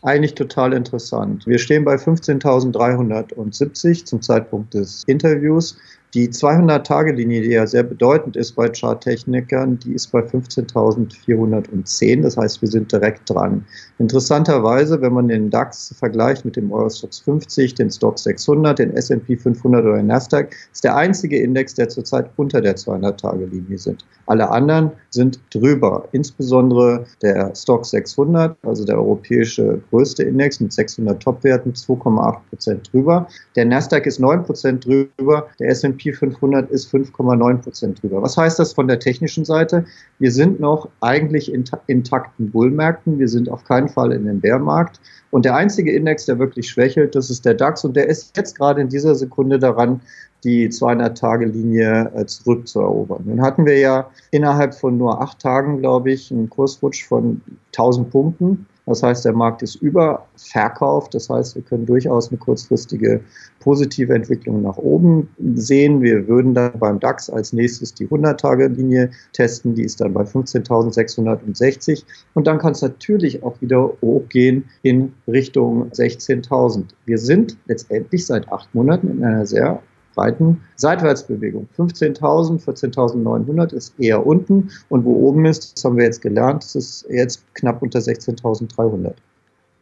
Eigentlich 0.00 0.34
total 0.34 0.72
interessant. 0.72 1.46
Wir 1.46 1.58
stehen 1.58 1.84
bei 1.84 1.96
15.370 1.96 4.06
zum 4.06 4.22
Zeitpunkt 4.22 4.72
des 4.74 5.04
Interviews. 5.06 5.76
Die 6.14 6.28
200-Tage-Linie, 6.28 7.40
die 7.40 7.52
ja 7.52 7.66
sehr 7.66 7.84
bedeutend 7.84 8.36
ist 8.36 8.52
bei 8.52 8.68
Charttechnikern, 8.68 9.78
die 9.78 9.94
ist 9.94 10.12
bei 10.12 10.20
15.410. 10.20 12.20
Das 12.20 12.36
heißt, 12.36 12.60
wir 12.60 12.68
sind 12.68 12.92
direkt 12.92 13.30
dran. 13.30 13.64
Interessanterweise, 13.98 15.00
wenn 15.00 15.14
man 15.14 15.28
den 15.28 15.48
DAX 15.48 15.94
vergleicht 15.98 16.44
mit 16.44 16.56
dem 16.56 16.70
Eurostox 16.70 17.20
50, 17.20 17.76
den 17.76 17.90
Stox 17.90 18.24
600, 18.24 18.78
den 18.78 18.94
S&P 18.94 19.38
500 19.38 19.86
oder 19.86 19.96
den 19.96 20.08
Nasdaq, 20.08 20.54
ist 20.70 20.84
der 20.84 20.96
einzige 20.96 21.38
Index, 21.38 21.72
der 21.72 21.88
zurzeit 21.88 22.28
unter 22.36 22.60
der 22.60 22.76
200-Tage-Linie 22.76 23.78
sind. 23.78 24.04
Alle 24.26 24.50
anderen 24.50 24.90
sind 25.08 25.40
drüber. 25.54 26.06
Insbesondere 26.12 27.06
der 27.22 27.54
Stock 27.54 27.86
600, 27.86 28.54
also 28.64 28.84
der 28.84 28.98
europäische 28.98 29.80
größte 29.88 30.24
Index 30.24 30.60
mit 30.60 30.74
600 30.74 31.22
Topwerten, 31.22 31.72
2,8 31.72 32.36
Prozent 32.50 32.92
drüber. 32.92 33.26
Der 33.56 33.64
Nasdaq 33.64 34.04
ist 34.04 34.20
9 34.20 34.42
Prozent 34.42 34.84
drüber. 34.84 35.46
Der 35.58 35.70
S&P 35.70 36.01
S&P 36.02 36.12
500 36.12 36.70
ist 36.70 36.92
5,9 36.92 37.58
Prozent 37.58 38.02
drüber. 38.02 38.22
Was 38.22 38.36
heißt 38.36 38.58
das 38.58 38.72
von 38.72 38.88
der 38.88 38.98
technischen 38.98 39.44
Seite? 39.44 39.84
Wir 40.18 40.32
sind 40.32 40.60
noch 40.60 40.88
eigentlich 41.00 41.52
in 41.52 41.64
intakten 41.86 42.50
Bullmärkten. 42.50 43.18
Wir 43.18 43.28
sind 43.28 43.48
auf 43.48 43.64
keinen 43.64 43.88
Fall 43.88 44.12
in 44.12 44.26
dem 44.26 44.40
Bärmarkt. 44.40 45.00
Und 45.30 45.44
der 45.44 45.54
einzige 45.54 45.92
Index, 45.92 46.26
der 46.26 46.38
wirklich 46.38 46.68
schwächelt, 46.68 47.14
das 47.14 47.30
ist 47.30 47.44
der 47.44 47.54
DAX. 47.54 47.84
Und 47.84 47.96
der 47.96 48.08
ist 48.08 48.36
jetzt 48.36 48.58
gerade 48.58 48.80
in 48.80 48.88
dieser 48.88 49.14
Sekunde 49.14 49.58
daran, 49.58 50.00
die 50.44 50.68
200-Tage-Linie 50.68 52.10
äh, 52.14 52.26
zurückzuerobern. 52.26 53.22
Nun 53.26 53.42
hatten 53.42 53.64
wir 53.64 53.78
ja 53.78 54.10
innerhalb 54.32 54.74
von 54.74 54.98
nur 54.98 55.20
acht 55.22 55.38
Tagen, 55.38 55.78
glaube 55.78 56.10
ich, 56.10 56.32
einen 56.32 56.50
Kursrutsch 56.50 57.06
von 57.06 57.40
1000 57.68 58.10
Punkten. 58.10 58.66
Das 58.86 59.02
heißt, 59.02 59.24
der 59.24 59.32
Markt 59.32 59.62
ist 59.62 59.76
überverkauft. 59.76 61.14
Das 61.14 61.30
heißt, 61.30 61.54
wir 61.54 61.62
können 61.62 61.86
durchaus 61.86 62.30
eine 62.30 62.38
kurzfristige 62.38 63.20
positive 63.60 64.12
Entwicklung 64.12 64.62
nach 64.62 64.76
oben 64.76 65.28
sehen. 65.54 66.02
Wir 66.02 66.26
würden 66.26 66.52
dann 66.52 66.78
beim 66.78 66.98
DAX 66.98 67.30
als 67.30 67.52
nächstes 67.52 67.94
die 67.94 68.08
100-Tage-Linie 68.08 69.10
testen. 69.32 69.74
Die 69.74 69.84
ist 69.84 70.00
dann 70.00 70.12
bei 70.12 70.22
15.660. 70.22 72.04
Und 72.34 72.46
dann 72.46 72.58
kann 72.58 72.72
es 72.72 72.82
natürlich 72.82 73.42
auch 73.44 73.60
wieder 73.60 73.92
hochgehen 74.02 74.64
in 74.82 75.12
Richtung 75.28 75.88
16.000. 75.90 76.86
Wir 77.06 77.18
sind 77.18 77.56
letztendlich 77.66 78.26
seit 78.26 78.50
acht 78.50 78.74
Monaten 78.74 79.08
in 79.08 79.24
einer 79.24 79.46
sehr 79.46 79.80
breiten 80.14 80.62
Seitwärtsbewegung. 80.76 81.68
15.000, 81.76 82.64
14.900 82.64 83.72
ist 83.72 83.98
eher 83.98 84.26
unten 84.26 84.70
und 84.88 85.04
wo 85.04 85.28
oben 85.28 85.44
ist, 85.44 85.76
das 85.76 85.84
haben 85.84 85.96
wir 85.96 86.04
jetzt 86.04 86.22
gelernt, 86.22 86.64
das 86.64 86.74
ist 86.74 87.06
jetzt 87.10 87.42
knapp 87.54 87.82
unter 87.82 87.98
16.300. 87.98 89.12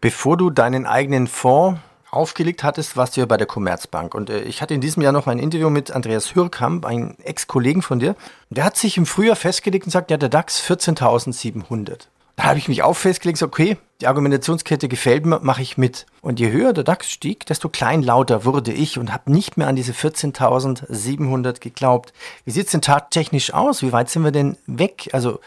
Bevor 0.00 0.36
du 0.36 0.50
deinen 0.50 0.86
eigenen 0.86 1.26
Fonds 1.26 1.78
aufgelegt 2.10 2.64
hattest, 2.64 2.96
warst 2.96 3.16
du 3.16 3.20
ja 3.20 3.26
bei 3.26 3.36
der 3.36 3.46
Commerzbank. 3.46 4.14
Und 4.14 4.30
äh, 4.30 4.42
ich 4.42 4.62
hatte 4.62 4.74
in 4.74 4.80
diesem 4.80 5.02
Jahr 5.02 5.12
noch 5.12 5.26
ein 5.26 5.38
Interview 5.38 5.70
mit 5.70 5.90
Andreas 5.90 6.34
Hürkamp, 6.34 6.84
einem 6.84 7.14
Ex-Kollegen 7.22 7.82
von 7.82 8.00
dir. 8.00 8.16
Der 8.50 8.64
hat 8.64 8.76
sich 8.76 8.96
im 8.96 9.06
Frühjahr 9.06 9.36
festgelegt 9.36 9.86
und 9.86 9.92
sagt, 9.92 10.10
ja, 10.10 10.16
der 10.16 10.28
DAX 10.28 10.60
14.700. 10.62 12.08
Da 12.36 12.44
habe 12.44 12.58
ich 12.58 12.68
mich 12.68 12.82
auch 12.82 12.94
festgelegt, 12.96 13.42
okay, 13.42 13.76
die 14.00 14.06
Argumentationskette 14.06 14.88
gefällt 14.88 15.26
mir, 15.26 15.40
mache 15.40 15.62
ich 15.62 15.76
mit. 15.76 16.06
Und 16.22 16.40
je 16.40 16.50
höher 16.50 16.72
der 16.72 16.84
DAX 16.84 17.10
stieg, 17.10 17.44
desto 17.46 17.68
kleinlauter 17.68 18.44
wurde 18.44 18.72
ich 18.72 18.98
und 18.98 19.12
habe 19.12 19.30
nicht 19.30 19.56
mehr 19.56 19.68
an 19.68 19.76
diese 19.76 19.92
14.700 19.92 21.60
geglaubt. 21.60 22.12
Wie 22.44 22.50
sieht 22.50 22.66
es 22.66 22.72
denn 22.72 22.80
charttechnisch 22.80 23.52
aus? 23.52 23.82
Wie 23.82 23.92
weit 23.92 24.08
sind 24.08 24.24
wir 24.24 24.32
denn 24.32 24.56
weg? 24.66 25.10
Also 25.12 25.40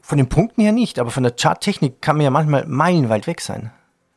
von 0.00 0.18
den 0.18 0.28
Punkten 0.28 0.62
her 0.62 0.72
nicht, 0.72 0.98
aber 0.98 1.10
von 1.10 1.22
der 1.22 1.36
Charttechnik 1.38 2.02
kann 2.02 2.16
man 2.16 2.24
ja 2.24 2.30
manchmal 2.30 2.66
meilenweit 2.66 3.26
weg 3.26 3.40
sein. 3.40 3.70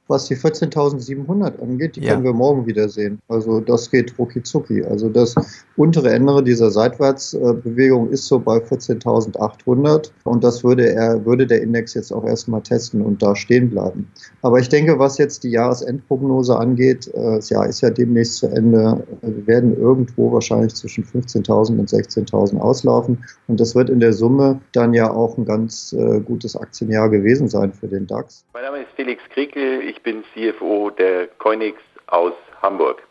Was 0.08 0.26
die 0.26 0.36
14.700 0.36 1.62
angeht, 1.62 1.96
die 1.96 2.02
ja. 2.02 2.14
können 2.14 2.26
wir 2.26 2.34
morgen 2.34 2.66
wieder 2.66 2.90
sehen. 2.90 3.20
Also 3.30 3.62
das 3.62 3.90
geht 3.90 4.18
rucki 4.20 4.44
zucki. 4.44 4.84
Also 4.84 5.08
das 5.10 5.34
untere 5.78 6.12
Ende 6.12 6.44
dieser 6.44 6.72
Seitwärtsbewegung 6.72 8.10
ist 8.10 8.28
so 8.28 8.40
bei 8.40 8.58
14.800 8.58 10.12
und 10.26 10.44
das 10.44 10.64
würde 10.64 10.90
er, 10.90 11.26
würde 11.26 11.48
der 11.48 11.62
Index 11.62 11.94
jetzt 11.94 12.12
auch 12.12 12.26
erstmal 12.26 12.62
testen 12.62 13.02
und 13.02 13.22
da 13.22 13.36
stehen 13.36 13.70
bleiben. 13.70 14.12
Aber 14.42 14.60
ich 14.60 14.70
denke, 14.70 15.00
was 15.00 15.18
jetzt 15.18 15.44
die 15.44 15.52
Jahresendprognose 15.52 16.58
angeht, 16.58 17.08
äh, 17.08 17.36
das 17.36 17.50
Jahr 17.50 17.68
ist 17.68 17.82
ja 17.82 17.90
demnächst 17.90 18.38
zu 18.38 18.48
Ende, 18.48 19.04
wir 19.22 19.48
werden 19.48 19.78
irgendwo 19.78 20.32
wahrscheinlich 20.32 20.76
zwischen 20.76 21.04
15.000 21.04 21.80
und 21.80 21.90
16.000 21.90 22.60
auslaufen 22.60 23.24
und 23.48 23.60
das 23.60 23.74
wird 23.74 23.90
in 23.90 24.00
der 24.00 24.14
Summe 24.14 24.60
dann 24.74 24.94
ja 24.94 25.10
auch 25.10 25.38
ein 25.38 25.46
ganz 25.46 25.94
äh, 25.94 26.20
gutes 26.20 26.56
Aktienjahr 26.56 27.10
gewesen 27.10 27.48
sein 27.48 27.72
für 27.72 27.88
den 27.88 28.08
DAX. 28.08 28.46
Mein 28.54 28.64
Name 28.64 28.82
ist 28.82 28.90
Felix 28.96 29.22
Kriekel, 29.34 29.82
ich 29.94 30.02
bin 30.02 30.24
CFO 30.34 30.90
der 30.90 31.28
Coinix 31.38 31.80
aus 32.08 32.34
Hamburg. 32.62 33.04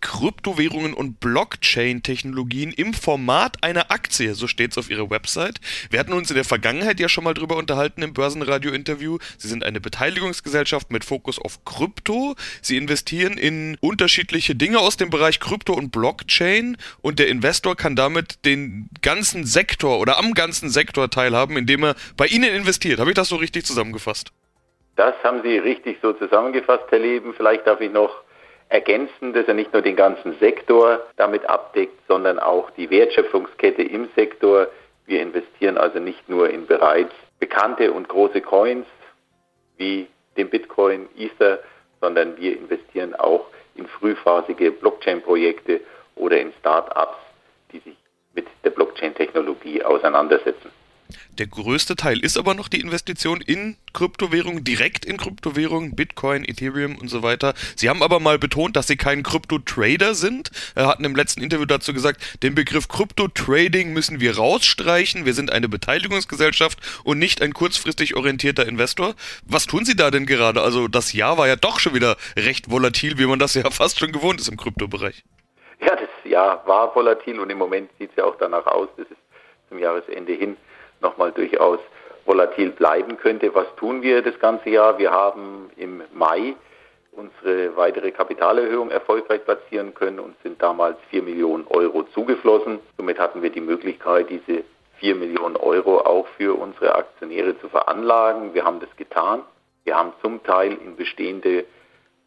Kryptowährungen 0.00 0.94
und 0.94 1.20
Blockchain-Technologien 1.20 2.72
im 2.72 2.94
Format 2.94 3.62
einer 3.62 3.90
Aktie, 3.90 4.34
so 4.34 4.46
steht 4.46 4.70
es 4.70 4.78
auf 4.78 4.88
ihrer 4.88 5.10
Website. 5.10 5.60
Wir 5.90 6.00
hatten 6.00 6.14
uns 6.14 6.30
in 6.30 6.36
der 6.36 6.46
Vergangenheit 6.46 7.00
ja 7.00 7.08
schon 7.08 7.24
mal 7.24 7.34
drüber 7.34 7.56
unterhalten 7.56 8.00
im 8.00 8.14
Börsenradio-Interview. 8.14 9.18
Sie 9.36 9.48
sind 9.48 9.62
eine 9.62 9.78
Beteiligungsgesellschaft 9.78 10.90
mit 10.90 11.04
Fokus 11.04 11.38
auf 11.38 11.66
Krypto. 11.66 12.34
Sie 12.62 12.78
investieren 12.78 13.36
in 13.36 13.76
unterschiedliche 13.80 14.54
Dinge 14.54 14.78
aus 14.78 14.96
dem 14.96 15.10
Bereich 15.10 15.38
Krypto 15.38 15.74
und 15.74 15.90
Blockchain 15.90 16.78
und 17.02 17.18
der 17.18 17.28
Investor 17.28 17.76
kann 17.76 17.94
damit 17.94 18.46
den 18.46 18.88
ganzen 19.02 19.44
Sektor 19.44 19.98
oder 19.98 20.18
am 20.18 20.32
ganzen 20.32 20.70
Sektor 20.70 21.10
teilhaben, 21.10 21.58
indem 21.58 21.84
er 21.84 21.94
bei 22.16 22.26
Ihnen 22.26 22.54
investiert. 22.54 23.00
Habe 23.00 23.10
ich 23.10 23.16
das 23.16 23.28
so 23.28 23.36
richtig 23.36 23.66
zusammengefasst? 23.66 24.32
Das 25.00 25.14
haben 25.24 25.40
Sie 25.42 25.56
richtig 25.56 25.96
so 26.02 26.12
zusammengefasst, 26.12 26.84
Herr 26.90 26.98
Leben. 26.98 27.32
Vielleicht 27.32 27.66
darf 27.66 27.80
ich 27.80 27.90
noch 27.90 28.20
ergänzen, 28.68 29.32
dass 29.32 29.48
er 29.48 29.54
nicht 29.54 29.72
nur 29.72 29.80
den 29.80 29.96
ganzen 29.96 30.38
Sektor 30.40 31.00
damit 31.16 31.42
abdeckt, 31.48 31.98
sondern 32.06 32.38
auch 32.38 32.68
die 32.72 32.90
Wertschöpfungskette 32.90 33.82
im 33.82 34.10
Sektor. 34.14 34.66
Wir 35.06 35.22
investieren 35.22 35.78
also 35.78 36.00
nicht 36.00 36.28
nur 36.28 36.50
in 36.50 36.66
bereits 36.66 37.14
bekannte 37.38 37.92
und 37.92 38.10
große 38.10 38.42
Coins 38.42 38.86
wie 39.78 40.06
den 40.36 40.50
Bitcoin, 40.50 41.08
Ether, 41.16 41.60
sondern 42.02 42.36
wir 42.36 42.58
investieren 42.58 43.14
auch 43.14 43.46
in 43.76 43.86
frühphasige 43.86 44.70
Blockchain-Projekte 44.70 45.80
oder 46.16 46.38
in 46.38 46.52
Start-ups, 46.60 47.16
die 47.72 47.78
sich 47.78 47.96
mit 48.34 48.46
der 48.64 48.70
Blockchain-Technologie 48.70 49.82
auseinandersetzen. 49.82 50.70
Der 51.38 51.46
größte 51.46 51.96
Teil 51.96 52.20
ist 52.20 52.38
aber 52.38 52.54
noch 52.54 52.68
die 52.68 52.80
Investition 52.80 53.40
in 53.40 53.76
Kryptowährungen, 53.92 54.64
direkt 54.64 55.04
in 55.04 55.16
Kryptowährungen, 55.16 55.96
Bitcoin, 55.96 56.44
Ethereum 56.44 56.96
und 56.96 57.08
so 57.08 57.22
weiter. 57.22 57.54
Sie 57.76 57.88
haben 57.88 58.02
aber 58.02 58.20
mal 58.20 58.38
betont, 58.38 58.76
dass 58.76 58.86
Sie 58.86 58.96
kein 58.96 59.22
Krypto-Trader 59.22 60.14
sind. 60.14 60.50
Er 60.74 60.86
hatten 60.86 61.04
im 61.04 61.16
letzten 61.16 61.42
Interview 61.42 61.66
dazu 61.66 61.92
gesagt, 61.92 62.42
den 62.42 62.54
Begriff 62.54 62.88
Krypto-Trading 62.88 63.92
müssen 63.92 64.20
wir 64.20 64.36
rausstreichen. 64.36 65.24
Wir 65.24 65.34
sind 65.34 65.52
eine 65.52 65.68
Beteiligungsgesellschaft 65.68 66.78
und 67.04 67.18
nicht 67.18 67.42
ein 67.42 67.52
kurzfristig 67.52 68.16
orientierter 68.16 68.66
Investor. 68.66 69.14
Was 69.44 69.66
tun 69.66 69.84
Sie 69.84 69.96
da 69.96 70.10
denn 70.10 70.26
gerade? 70.26 70.62
Also 70.62 70.88
das 70.88 71.12
Jahr 71.12 71.38
war 71.38 71.48
ja 71.48 71.56
doch 71.56 71.80
schon 71.80 71.94
wieder 71.94 72.16
recht 72.36 72.70
volatil, 72.70 73.18
wie 73.18 73.26
man 73.26 73.38
das 73.38 73.54
ja 73.54 73.70
fast 73.70 73.98
schon 73.98 74.12
gewohnt 74.12 74.40
ist 74.40 74.48
im 74.48 74.56
Kryptobereich. 74.56 75.24
Ja, 75.80 75.96
das 75.96 76.08
Jahr 76.24 76.66
war 76.66 76.94
volatil 76.94 77.40
und 77.40 77.50
im 77.50 77.58
Moment 77.58 77.90
sieht 77.98 78.10
es 78.10 78.16
ja 78.16 78.24
auch 78.24 78.36
danach 78.38 78.66
aus, 78.66 78.88
dass 78.96 79.06
es 79.10 79.16
zum 79.68 79.78
Jahresende 79.78 80.32
hin 80.32 80.56
nochmal 81.00 81.32
durchaus 81.32 81.78
volatil 82.24 82.70
bleiben 82.70 83.16
könnte. 83.16 83.54
Was 83.54 83.66
tun 83.76 84.02
wir 84.02 84.22
das 84.22 84.38
ganze 84.38 84.70
Jahr? 84.70 84.98
Wir 84.98 85.10
haben 85.10 85.70
im 85.76 86.02
Mai 86.12 86.54
unsere 87.12 87.76
weitere 87.76 88.12
Kapitalerhöhung 88.12 88.90
erfolgreich 88.90 89.44
platzieren 89.44 89.94
können 89.94 90.20
und 90.20 90.36
sind 90.42 90.62
damals 90.62 90.96
4 91.10 91.22
Millionen 91.22 91.66
Euro 91.66 92.04
zugeflossen. 92.14 92.78
Somit 92.96 93.18
hatten 93.18 93.42
wir 93.42 93.50
die 93.50 93.60
Möglichkeit, 93.60 94.30
diese 94.30 94.64
4 95.00 95.16
Millionen 95.16 95.56
Euro 95.56 96.00
auch 96.00 96.26
für 96.36 96.56
unsere 96.56 96.94
Aktionäre 96.94 97.58
zu 97.58 97.68
veranlagen. 97.68 98.54
Wir 98.54 98.64
haben 98.64 98.80
das 98.80 98.94
getan. 98.96 99.42
Wir 99.84 99.96
haben 99.96 100.12
zum 100.22 100.42
Teil 100.44 100.72
in 100.72 100.94
bestehende 100.96 101.64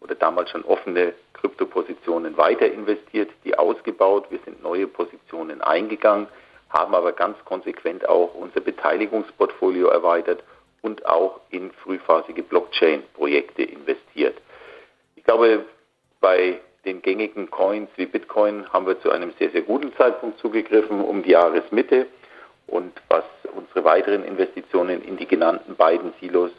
oder 0.01 0.15
damals 0.15 0.49
schon 0.49 0.65
offene 0.65 1.13
Kryptopositionen 1.33 2.35
weiter 2.35 2.69
investiert, 2.69 3.29
die 3.45 3.57
ausgebaut. 3.57 4.25
Wir 4.31 4.39
sind 4.43 4.61
neue 4.61 4.87
Positionen 4.87 5.61
eingegangen 5.61 6.27
haben 6.73 6.95
aber 6.95 7.13
ganz 7.13 7.37
konsequent 7.45 8.09
auch 8.09 8.33
unser 8.33 8.59
Beteiligungsportfolio 8.59 9.87
erweitert 9.87 10.43
und 10.81 11.05
auch 11.05 11.39
in 11.49 11.71
frühphasige 11.71 12.43
Blockchain-Projekte 12.43 13.63
investiert. 13.63 14.35
Ich 15.15 15.23
glaube, 15.23 15.65
bei 16.19 16.59
den 16.83 17.01
gängigen 17.01 17.49
Coins 17.49 17.89
wie 17.95 18.05
Bitcoin 18.05 18.67
haben 18.73 18.87
wir 18.87 18.99
zu 19.01 19.11
einem 19.11 19.31
sehr, 19.39 19.51
sehr 19.51 19.61
guten 19.61 19.95
Zeitpunkt 19.95 20.39
zugegriffen, 20.39 21.01
um 21.01 21.23
die 21.23 21.31
Jahresmitte. 21.31 22.07
Und 22.67 22.91
was 23.07 23.23
unsere 23.55 23.83
weiteren 23.83 24.23
Investitionen 24.23 25.01
in 25.03 25.17
die 25.17 25.27
genannten 25.27 25.75
beiden 25.75 26.13
Silos 26.19 26.51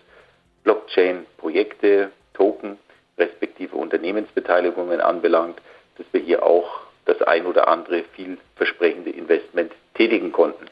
Blockchain-Projekte, 0.63 2.11
Token 2.33 2.79
respektive 3.19 3.77
Unternehmensbeteiligungen 3.77 5.01
anbelangt, 5.01 5.61
dass 5.99 6.07
wir 6.13 6.21
hier 6.21 6.43
auch 6.43 6.81
das 7.05 7.21
ein 7.23 7.47
oder 7.47 7.69
andere 7.69 8.03
vielversprechende 8.15 9.11
Investment 9.11 9.73
tätigen 9.95 10.33
konnten. 10.33 10.67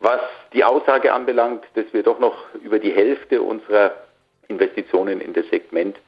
Was 0.00 0.20
die 0.54 0.64
Aussage 0.64 1.12
anbelangt, 1.12 1.64
dass 1.74 1.92
wir 1.92 2.02
doch 2.02 2.18
noch 2.18 2.54
über 2.54 2.78
die 2.78 2.92
Hälfte 2.92 3.42
unserer 3.42 3.94
Investitionen 4.48 5.20
in 5.20 5.34
das 5.34 5.46
Segment 5.48 5.98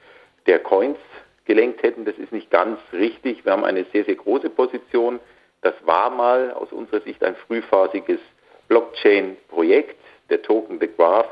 der 0.46 0.58
Coins 0.58 0.98
gelenkt 1.44 1.82
hätten, 1.82 2.04
das 2.04 2.16
ist 2.16 2.32
nicht 2.32 2.50
ganz 2.50 2.78
richtig. 2.92 3.44
Wir 3.44 3.52
haben 3.52 3.64
eine 3.64 3.84
sehr, 3.92 4.04
sehr 4.04 4.14
große 4.14 4.50
Position. 4.50 5.20
Das 5.60 5.74
war 5.84 6.10
mal 6.10 6.52
aus 6.52 6.72
unserer 6.72 7.00
Sicht 7.02 7.22
ein 7.22 7.36
frühphasiges 7.46 8.20
Blockchain-Projekt. 8.68 9.98
Der 10.30 10.40
Token 10.42 10.80
The 10.80 10.88
Graph, 10.88 11.28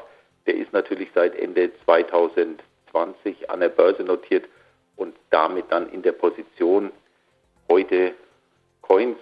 der 0.47 0.57
ist 0.57 0.73
natürlich 0.73 1.09
seit 1.15 1.35
Ende 1.35 1.71
2020 1.85 3.49
an 3.51 3.61
der 3.61 3.71
Börse 3.71 4.03
notiert 4.03 4.45
und 4.97 5.17
damit 5.31 5.65
dann 5.71 5.91
in 5.91 6.03
der 6.03 6.13
Position, 6.13 6.93
heute 7.69 8.13
Coins 8.83 9.19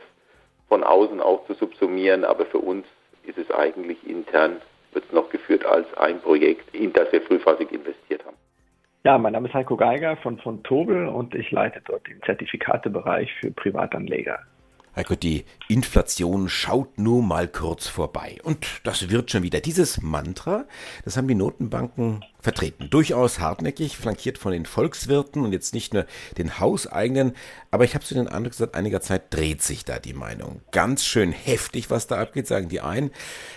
von 0.69 0.85
außen 0.85 1.21
auch 1.21 1.47
zu 1.47 1.55
subsumieren, 1.55 2.25
aber 2.25 2.47
für 2.47 2.59
uns 2.59 2.87
ist 3.25 3.39
es 3.39 3.51
eigentlich 3.51 3.99
intern, 4.07 4.57
wird 4.93 5.05
es 5.07 5.13
noch 5.13 5.29
geführt 5.31 5.65
als 5.65 5.87
ein 5.97 6.21
Projekt, 6.21 6.75
in 6.75 6.93
das 6.93 7.11
wir 7.13 7.23
frühphasig 7.23 7.73
investiert 7.73 8.25
haben. 8.25 8.37
Ja, 9.05 9.17
mein 9.17 9.33
Name 9.33 9.49
ist 9.49 9.55
Heiko 9.55 9.77
Geiger 9.77 10.17
von, 10.17 10.39
von 10.39 10.63
Tobel 10.63 11.09
und 11.09 11.35
ich 11.35 11.51
leite 11.51 11.81
dort 11.87 12.07
den 12.09 12.21
Zertifikatebereich 12.23 13.33
für 13.41 13.51
Privatanleger. 13.51 14.41
Heiko, 14.97 15.15
die 15.15 15.45
Inflation 15.69 16.49
schaut 16.49 16.99
nur 16.99 17.23
mal 17.23 17.47
kurz 17.47 17.87
vorbei. 17.87 18.39
Und 18.43 18.81
das 18.83 19.11
wird 19.11 19.31
schon 19.31 19.45
wieder. 19.45 19.61
Dieses 19.61 20.03
Mantra, 20.03 20.65
das 21.05 21.17
haben 21.17 21.29
die 21.29 21.37
Notenbanken 21.37 22.25
vertreten. 22.41 22.89
Durchaus 22.91 23.41
hartnäckig, 23.41 23.97
flankiert 23.97 24.39
von 24.39 24.53
den 24.53 24.65
Volkswirten 24.65 25.45
und 25.45 25.53
jetzt 25.53 25.75
nicht 25.75 25.93
nur 25.93 26.07
den 26.37 26.61
hauseigenen. 26.61 27.35
Aber 27.71 27.85
ich 27.85 27.95
habe 27.95 28.05
so 28.05 28.15
den 28.15 28.29
Eindruck, 28.29 28.55
seit 28.55 28.75
einiger 28.75 29.01
Zeit 29.01 29.35
dreht 29.35 29.63
sich 29.63 29.85
da 29.85 29.99
die 29.99 30.13
Meinung. 30.13 30.63
Ganz 30.71 31.05
schön 31.05 31.33
heftig, 31.33 31.91
was 31.91 32.07
da 32.07 32.21
abgeht, 32.21 32.47
sagen 32.47 32.69
die 32.69 32.81
einen. 32.81 33.11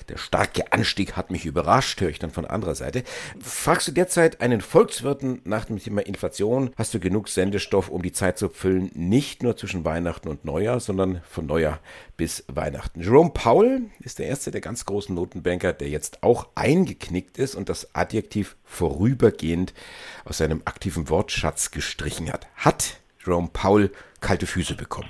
Der 0.10 0.18
starke 0.18 0.72
Anstieg 0.74 1.16
hat 1.16 1.32
mich 1.32 1.46
überrascht, 1.46 2.02
höre 2.02 2.10
ich 2.10 2.20
dann 2.20 2.32
von 2.32 2.46
anderer 2.46 2.76
Seite. 2.76 3.04
Fragst 3.40 3.88
du 3.88 3.92
derzeit 3.92 4.42
einen 4.42 4.62
Volkswirten 4.62 5.42
nach 5.44 5.66
dem 5.66 5.78
Thema 5.78 6.02
Inflation, 6.02 6.72
hast 6.76 6.94
du 6.94 7.00
genug 7.00 7.30
Sendestoff, 7.30 7.90
um 7.90 8.02
die 8.02 8.12
Zeit 8.12 8.38
zu 8.38 8.50
füllen, 8.50 8.92
nicht 8.94 9.44
nur 9.44 9.56
zwischen 9.58 9.86
Weihnachten 9.86 10.28
und 10.28 10.44
Neujahr, 10.46 10.80
sondern 10.80 11.22
von 11.30 11.46
Neujahr 11.46 11.80
bis 12.18 12.44
Weihnachten. 12.48 13.02
Jerome 13.02 13.32
Powell 13.32 13.84
ist 14.00 14.20
der 14.20 14.28
erste 14.28 14.52
der 14.52 14.62
ganz 14.62 14.86
großen 14.86 15.16
Notenbanker, 15.16 15.74
der 15.74 15.90
jetzt 15.90 16.24
auch 16.24 16.48
eingeknickt 16.56 17.38
ist 17.38 17.56
und 17.56 17.70
das 17.70 17.96
Adjektiv 17.96 18.58
vorübergehend 18.72 19.74
aus 20.26 20.38
seinem 20.38 20.62
aktiven 20.66 21.10
Wortschatz 21.10 21.72
gestrichen 21.72 22.32
hat. 22.32 22.48
Hat 22.56 23.00
Jerome 23.24 23.50
Powell 23.52 23.92
kalte 24.22 24.48
Füße 24.48 24.76
bekommen? 24.76 25.10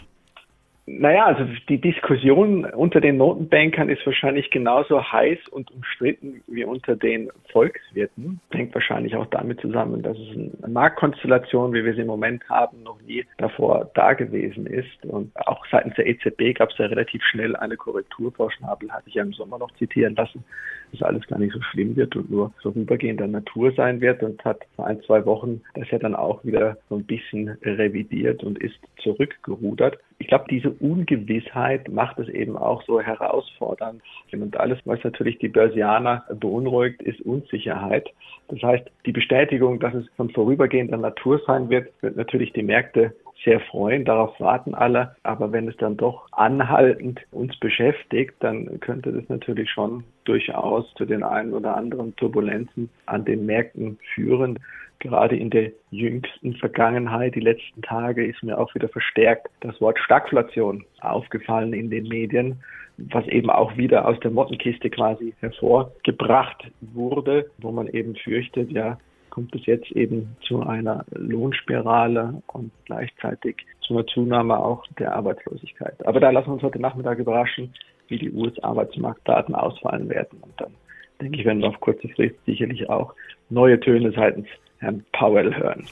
Naja, 0.88 1.26
also 1.26 1.46
die 1.70 1.80
Diskussion 1.80 2.66
unter 2.66 3.00
den 3.00 3.18
Notenbankern 3.18 3.88
ist 3.88 4.06
wahrscheinlich 4.06 4.50
genauso 4.50 5.02
heiß 5.12 5.38
und 5.52 5.72
umstritten 5.72 6.42
wie 6.48 6.66
unter 6.66 6.96
den 6.96 7.30
Volkswirten. 7.52 8.42
Hängt 8.52 8.74
wahrscheinlich 8.74 9.16
auch 9.16 9.28
damit 9.28 9.62
zusammen, 9.62 10.02
dass 10.02 10.18
es 10.18 10.36
eine 10.36 10.74
Marktkonstellation, 10.74 11.74
wie 11.74 11.86
wir 11.86 11.94
sie 11.94 12.02
im 12.02 12.08
Moment 12.08 12.44
haben, 12.50 12.82
noch 12.84 13.00
nie 13.04 13.26
davor 13.38 13.92
da 13.94 14.14
gewesen 14.14 14.66
ist. 14.66 15.06
Und 15.06 15.32
auch 15.36 15.66
seitens 15.72 15.96
der 15.96 16.08
EZB 16.08 16.58
gab 16.58 16.72
es 16.72 16.78
ja 16.80 16.88
relativ 16.88 17.24
schnell 17.24 17.56
eine 17.56 17.78
Korrektur. 17.78 18.32
Frau 18.32 18.50
Schnabel 18.50 18.92
hatte 18.92 19.08
ich 19.08 19.14
ja 19.14 19.24
im 19.24 19.34
Sommer 19.34 19.60
noch 19.60 19.72
zitieren 19.76 20.16
lassen, 20.16 20.44
dass 20.92 21.02
alles 21.02 21.26
gar 21.28 21.40
nicht 21.40 21.54
so 21.54 21.62
schlimm 21.62 21.96
wird 21.96 22.16
und 22.16 22.30
nur 22.30 22.52
vorübergehender 22.62 23.28
Natur 23.28 23.72
sein 23.72 24.02
wird 24.02 24.24
und 24.24 24.44
hat 24.44 24.62
vor 24.76 24.88
ein, 24.88 25.02
zwei 25.04 25.26
Wochen 25.26 25.62
das 25.76 25.90
ja 25.92 26.00
dann 26.00 26.16
auch 26.16 26.44
wieder 26.44 26.78
so 26.90 26.96
ein 26.96 27.06
bisschen 27.06 27.50
revidiert 27.64 28.44
und 28.44 28.60
ist 28.60 28.80
zurückgerudert. 29.02 29.98
Ich 30.20 30.28
glaube, 30.28 30.46
diese 30.50 30.70
Ungewissheit 30.70 31.90
macht 31.90 32.20
es 32.20 32.30
eben 32.30 32.56
auch 32.56 32.84
so 32.84 33.02
herausfordernd. 33.02 34.02
Und 34.32 34.58
alles, 34.60 34.80
was 34.86 35.04
natürlich 35.04 35.40
die 35.40 35.50
Börsianer 35.50 36.24
beunruhigt, 36.40 37.02
ist 37.02 37.22
Unsicherheit. 37.22 38.10
Das 38.50 38.62
heißt, 38.62 38.88
die 39.06 39.12
Bestätigung, 39.12 39.80
dass 39.80 39.94
es 39.94 40.06
von 40.18 40.30
vorübergehender 40.30 40.98
Natur 40.98 41.42
sein 41.48 41.70
wird, 41.70 41.90
wird 42.02 42.18
natürlich 42.18 42.54
die 42.54 42.64
Märkte 42.64 43.14
sehr 43.44 43.60
freuen. 43.60 44.06
Darauf 44.06 44.40
warten 44.40 44.76
alle. 44.76 45.16
Aber 45.24 45.52
wenn 45.52 45.68
es 45.68 45.78
dann 45.78 45.98
doch 45.98 46.28
anhaltend 46.32 47.22
uns 47.32 47.58
beschäftigt, 47.60 48.36
dann 48.40 48.80
könnte 48.80 49.12
das 49.12 49.28
natürlich 49.30 49.70
schon 49.70 50.04
durchaus 50.26 50.92
zu 50.96 51.06
den 51.06 51.24
einen 51.24 51.54
oder 51.54 51.76
anderen 51.76 52.16
Turbulenzen 52.16 52.90
an 53.06 53.26
den 53.26 53.46
Märkten 53.46 53.98
führen. 54.14 54.60
Gerade 55.00 55.36
in 55.36 55.50
der 55.50 55.72
jüngsten 55.90 56.54
Vergangenheit, 56.56 57.34
die 57.34 57.40
letzten 57.40 57.82
Tage, 57.82 58.26
ist 58.26 58.44
mir 58.44 58.60
auch 58.60 58.74
wieder 58.76 58.88
verstärkt 58.88 59.48
das 59.62 59.82
Wort 59.82 59.98
Stagflation 59.98 60.86
aufgefallen 61.00 61.74
in 61.74 61.90
den 61.90 62.08
Medien, 62.08 62.62
was 62.98 63.26
eben 63.28 63.50
auch 63.50 63.76
wieder 63.78 64.08
aus 64.08 64.20
der 64.20 64.30
Mottenkiste 64.30 64.92
quasi 64.92 65.34
hervorgebracht 65.40 66.70
wurde, 66.82 67.50
wo 67.58 67.72
man 67.72 67.88
eben 67.88 68.16
fürchtet, 68.16 68.72
ja, 68.72 69.00
kommt 69.32 69.56
es 69.56 69.66
jetzt 69.66 69.92
eben 69.92 70.36
zu 70.48 70.62
einer 70.62 71.04
Lohnspirale 71.10 72.44
und 72.48 72.72
gleichzeitig 72.86 73.66
zu 73.82 73.96
einer 73.96 74.06
Zunahme 74.06 74.58
auch 74.58 74.86
der 75.00 75.16
Arbeitslosigkeit. 75.16 76.06
Aber 76.06 76.20
da 76.20 76.30
lassen 76.30 76.50
wir 76.50 76.54
uns 76.54 76.64
heute 76.64 76.80
Nachmittag 76.80 77.18
überraschen, 77.18 77.74
wie 78.10 78.20
die 78.20 78.32
US-Arbeitsmarktdaten 78.32 79.56
ausfallen 79.56 80.10
werden. 80.10 80.38
Und 80.42 80.54
dann 80.58 80.72
denke 81.20 81.40
ich, 81.40 81.46
werden 81.46 81.62
wir 81.62 81.70
auf 81.70 81.80
kurze 81.80 82.08
Frist 82.10 82.36
sicherlich 82.46 82.90
auch 82.90 83.16
neue 83.50 83.80
Töne 83.80 84.12
seitens 84.12 84.48
Herrn 84.78 85.04
Powell 85.14 85.56
hören. 85.56 85.86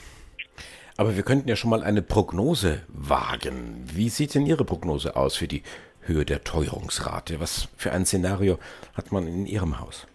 Aber 0.98 1.16
wir 1.16 1.24
könnten 1.24 1.48
ja 1.48 1.56
schon 1.56 1.70
mal 1.70 1.82
eine 1.82 2.02
Prognose 2.02 2.82
wagen. 2.90 3.86
Wie 3.94 4.10
sieht 4.10 4.36
denn 4.36 4.46
Ihre 4.46 4.66
Prognose 4.66 5.16
aus 5.16 5.38
für 5.38 5.48
die 5.48 5.64
Höhe 6.02 6.26
der 6.26 6.44
Teuerungsrate? 6.44 7.40
Was 7.40 7.70
für 7.78 7.94
ein 7.94 8.06
Szenario 8.06 8.60
hat 8.96 9.14
man 9.14 9.26
in 9.26 9.46
Ihrem 9.46 9.80
Haus? 9.80 10.08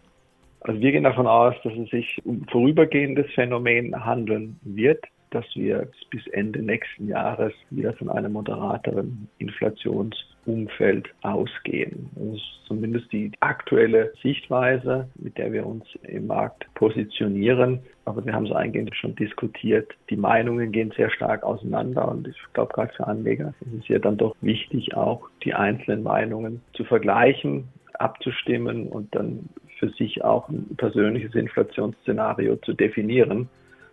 Also 0.64 0.80
wir 0.80 0.92
gehen 0.92 1.04
davon 1.04 1.26
aus, 1.26 1.54
dass 1.62 1.74
es 1.74 1.90
sich 1.90 2.18
um 2.24 2.46
vorübergehendes 2.50 3.26
Phänomen 3.34 4.04
handeln 4.04 4.58
wird, 4.62 5.04
dass 5.30 5.44
wir 5.54 5.88
bis 6.10 6.26
Ende 6.28 6.62
nächsten 6.62 7.06
Jahres 7.06 7.52
wieder 7.68 7.92
von 7.92 8.08
einem 8.08 8.32
moderateren 8.32 9.28
Inflationsumfeld 9.38 11.08
ausgehen. 11.20 12.08
Das 12.14 12.36
ist 12.36 12.66
zumindest 12.66 13.12
die 13.12 13.32
aktuelle 13.40 14.14
Sichtweise, 14.22 15.06
mit 15.16 15.36
der 15.36 15.52
wir 15.52 15.66
uns 15.66 15.84
im 16.04 16.28
Markt 16.28 16.66
positionieren. 16.74 17.80
Aber 18.06 18.24
wir 18.24 18.32
haben 18.32 18.46
es 18.46 18.52
eingehend 18.52 18.96
schon 18.96 19.14
diskutiert. 19.16 19.92
Die 20.08 20.16
Meinungen 20.16 20.72
gehen 20.72 20.94
sehr 20.96 21.10
stark 21.10 21.42
auseinander 21.42 22.08
und 22.08 22.26
ich 22.26 22.36
glaube 22.54 22.72
gerade 22.72 22.94
für 22.94 23.06
Anleger 23.06 23.52
ist 23.60 23.82
es 23.82 23.88
ja 23.88 23.98
dann 23.98 24.16
doch 24.16 24.34
wichtig, 24.40 24.94
auch 24.96 25.28
die 25.42 25.52
einzelnen 25.52 26.04
Meinungen 26.04 26.62
zu 26.72 26.84
vergleichen, 26.84 27.68
abzustimmen 27.98 28.88
und 28.88 29.14
dann 29.14 29.48
für 29.84 29.90
sich 29.96 30.24
auch 30.24 30.48
ein 30.48 30.74
persönliches 30.76 31.34
Inflationsszenario 31.34 32.56
zu 32.56 32.72
definieren 32.72 33.48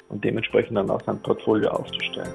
und 0.10 0.24
dementsprechend 0.24 0.78
dann 0.78 0.90
auch 0.90 1.02
sein 1.06 1.22
Portfolio 1.22 1.70
aufzustellen. 1.72 2.34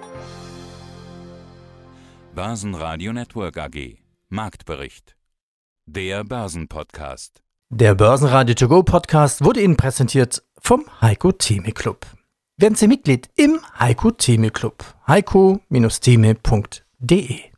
Börsenradio 2.34 3.12
Network 3.12 3.58
AG 3.58 3.96
Marktbericht 4.28 5.16
Der 5.86 6.24
Börsenpodcast 6.24 7.42
Der 7.70 7.94
Börsenradio 7.94 8.54
To 8.54 8.68
Go 8.68 8.82
Podcast 8.82 9.44
wurde 9.44 9.62
Ihnen 9.62 9.76
präsentiert 9.76 10.42
vom 10.58 10.84
Heiko 11.00 11.32
Theme 11.32 11.72
Club. 11.72 12.04
Werden 12.58 12.74
Sie 12.74 12.88
Mitglied 12.88 13.30
im 13.36 13.60
Heiko 13.78 14.10
Theme 14.10 14.50
Club. 14.50 14.84
heiko-theme.de 15.06 17.55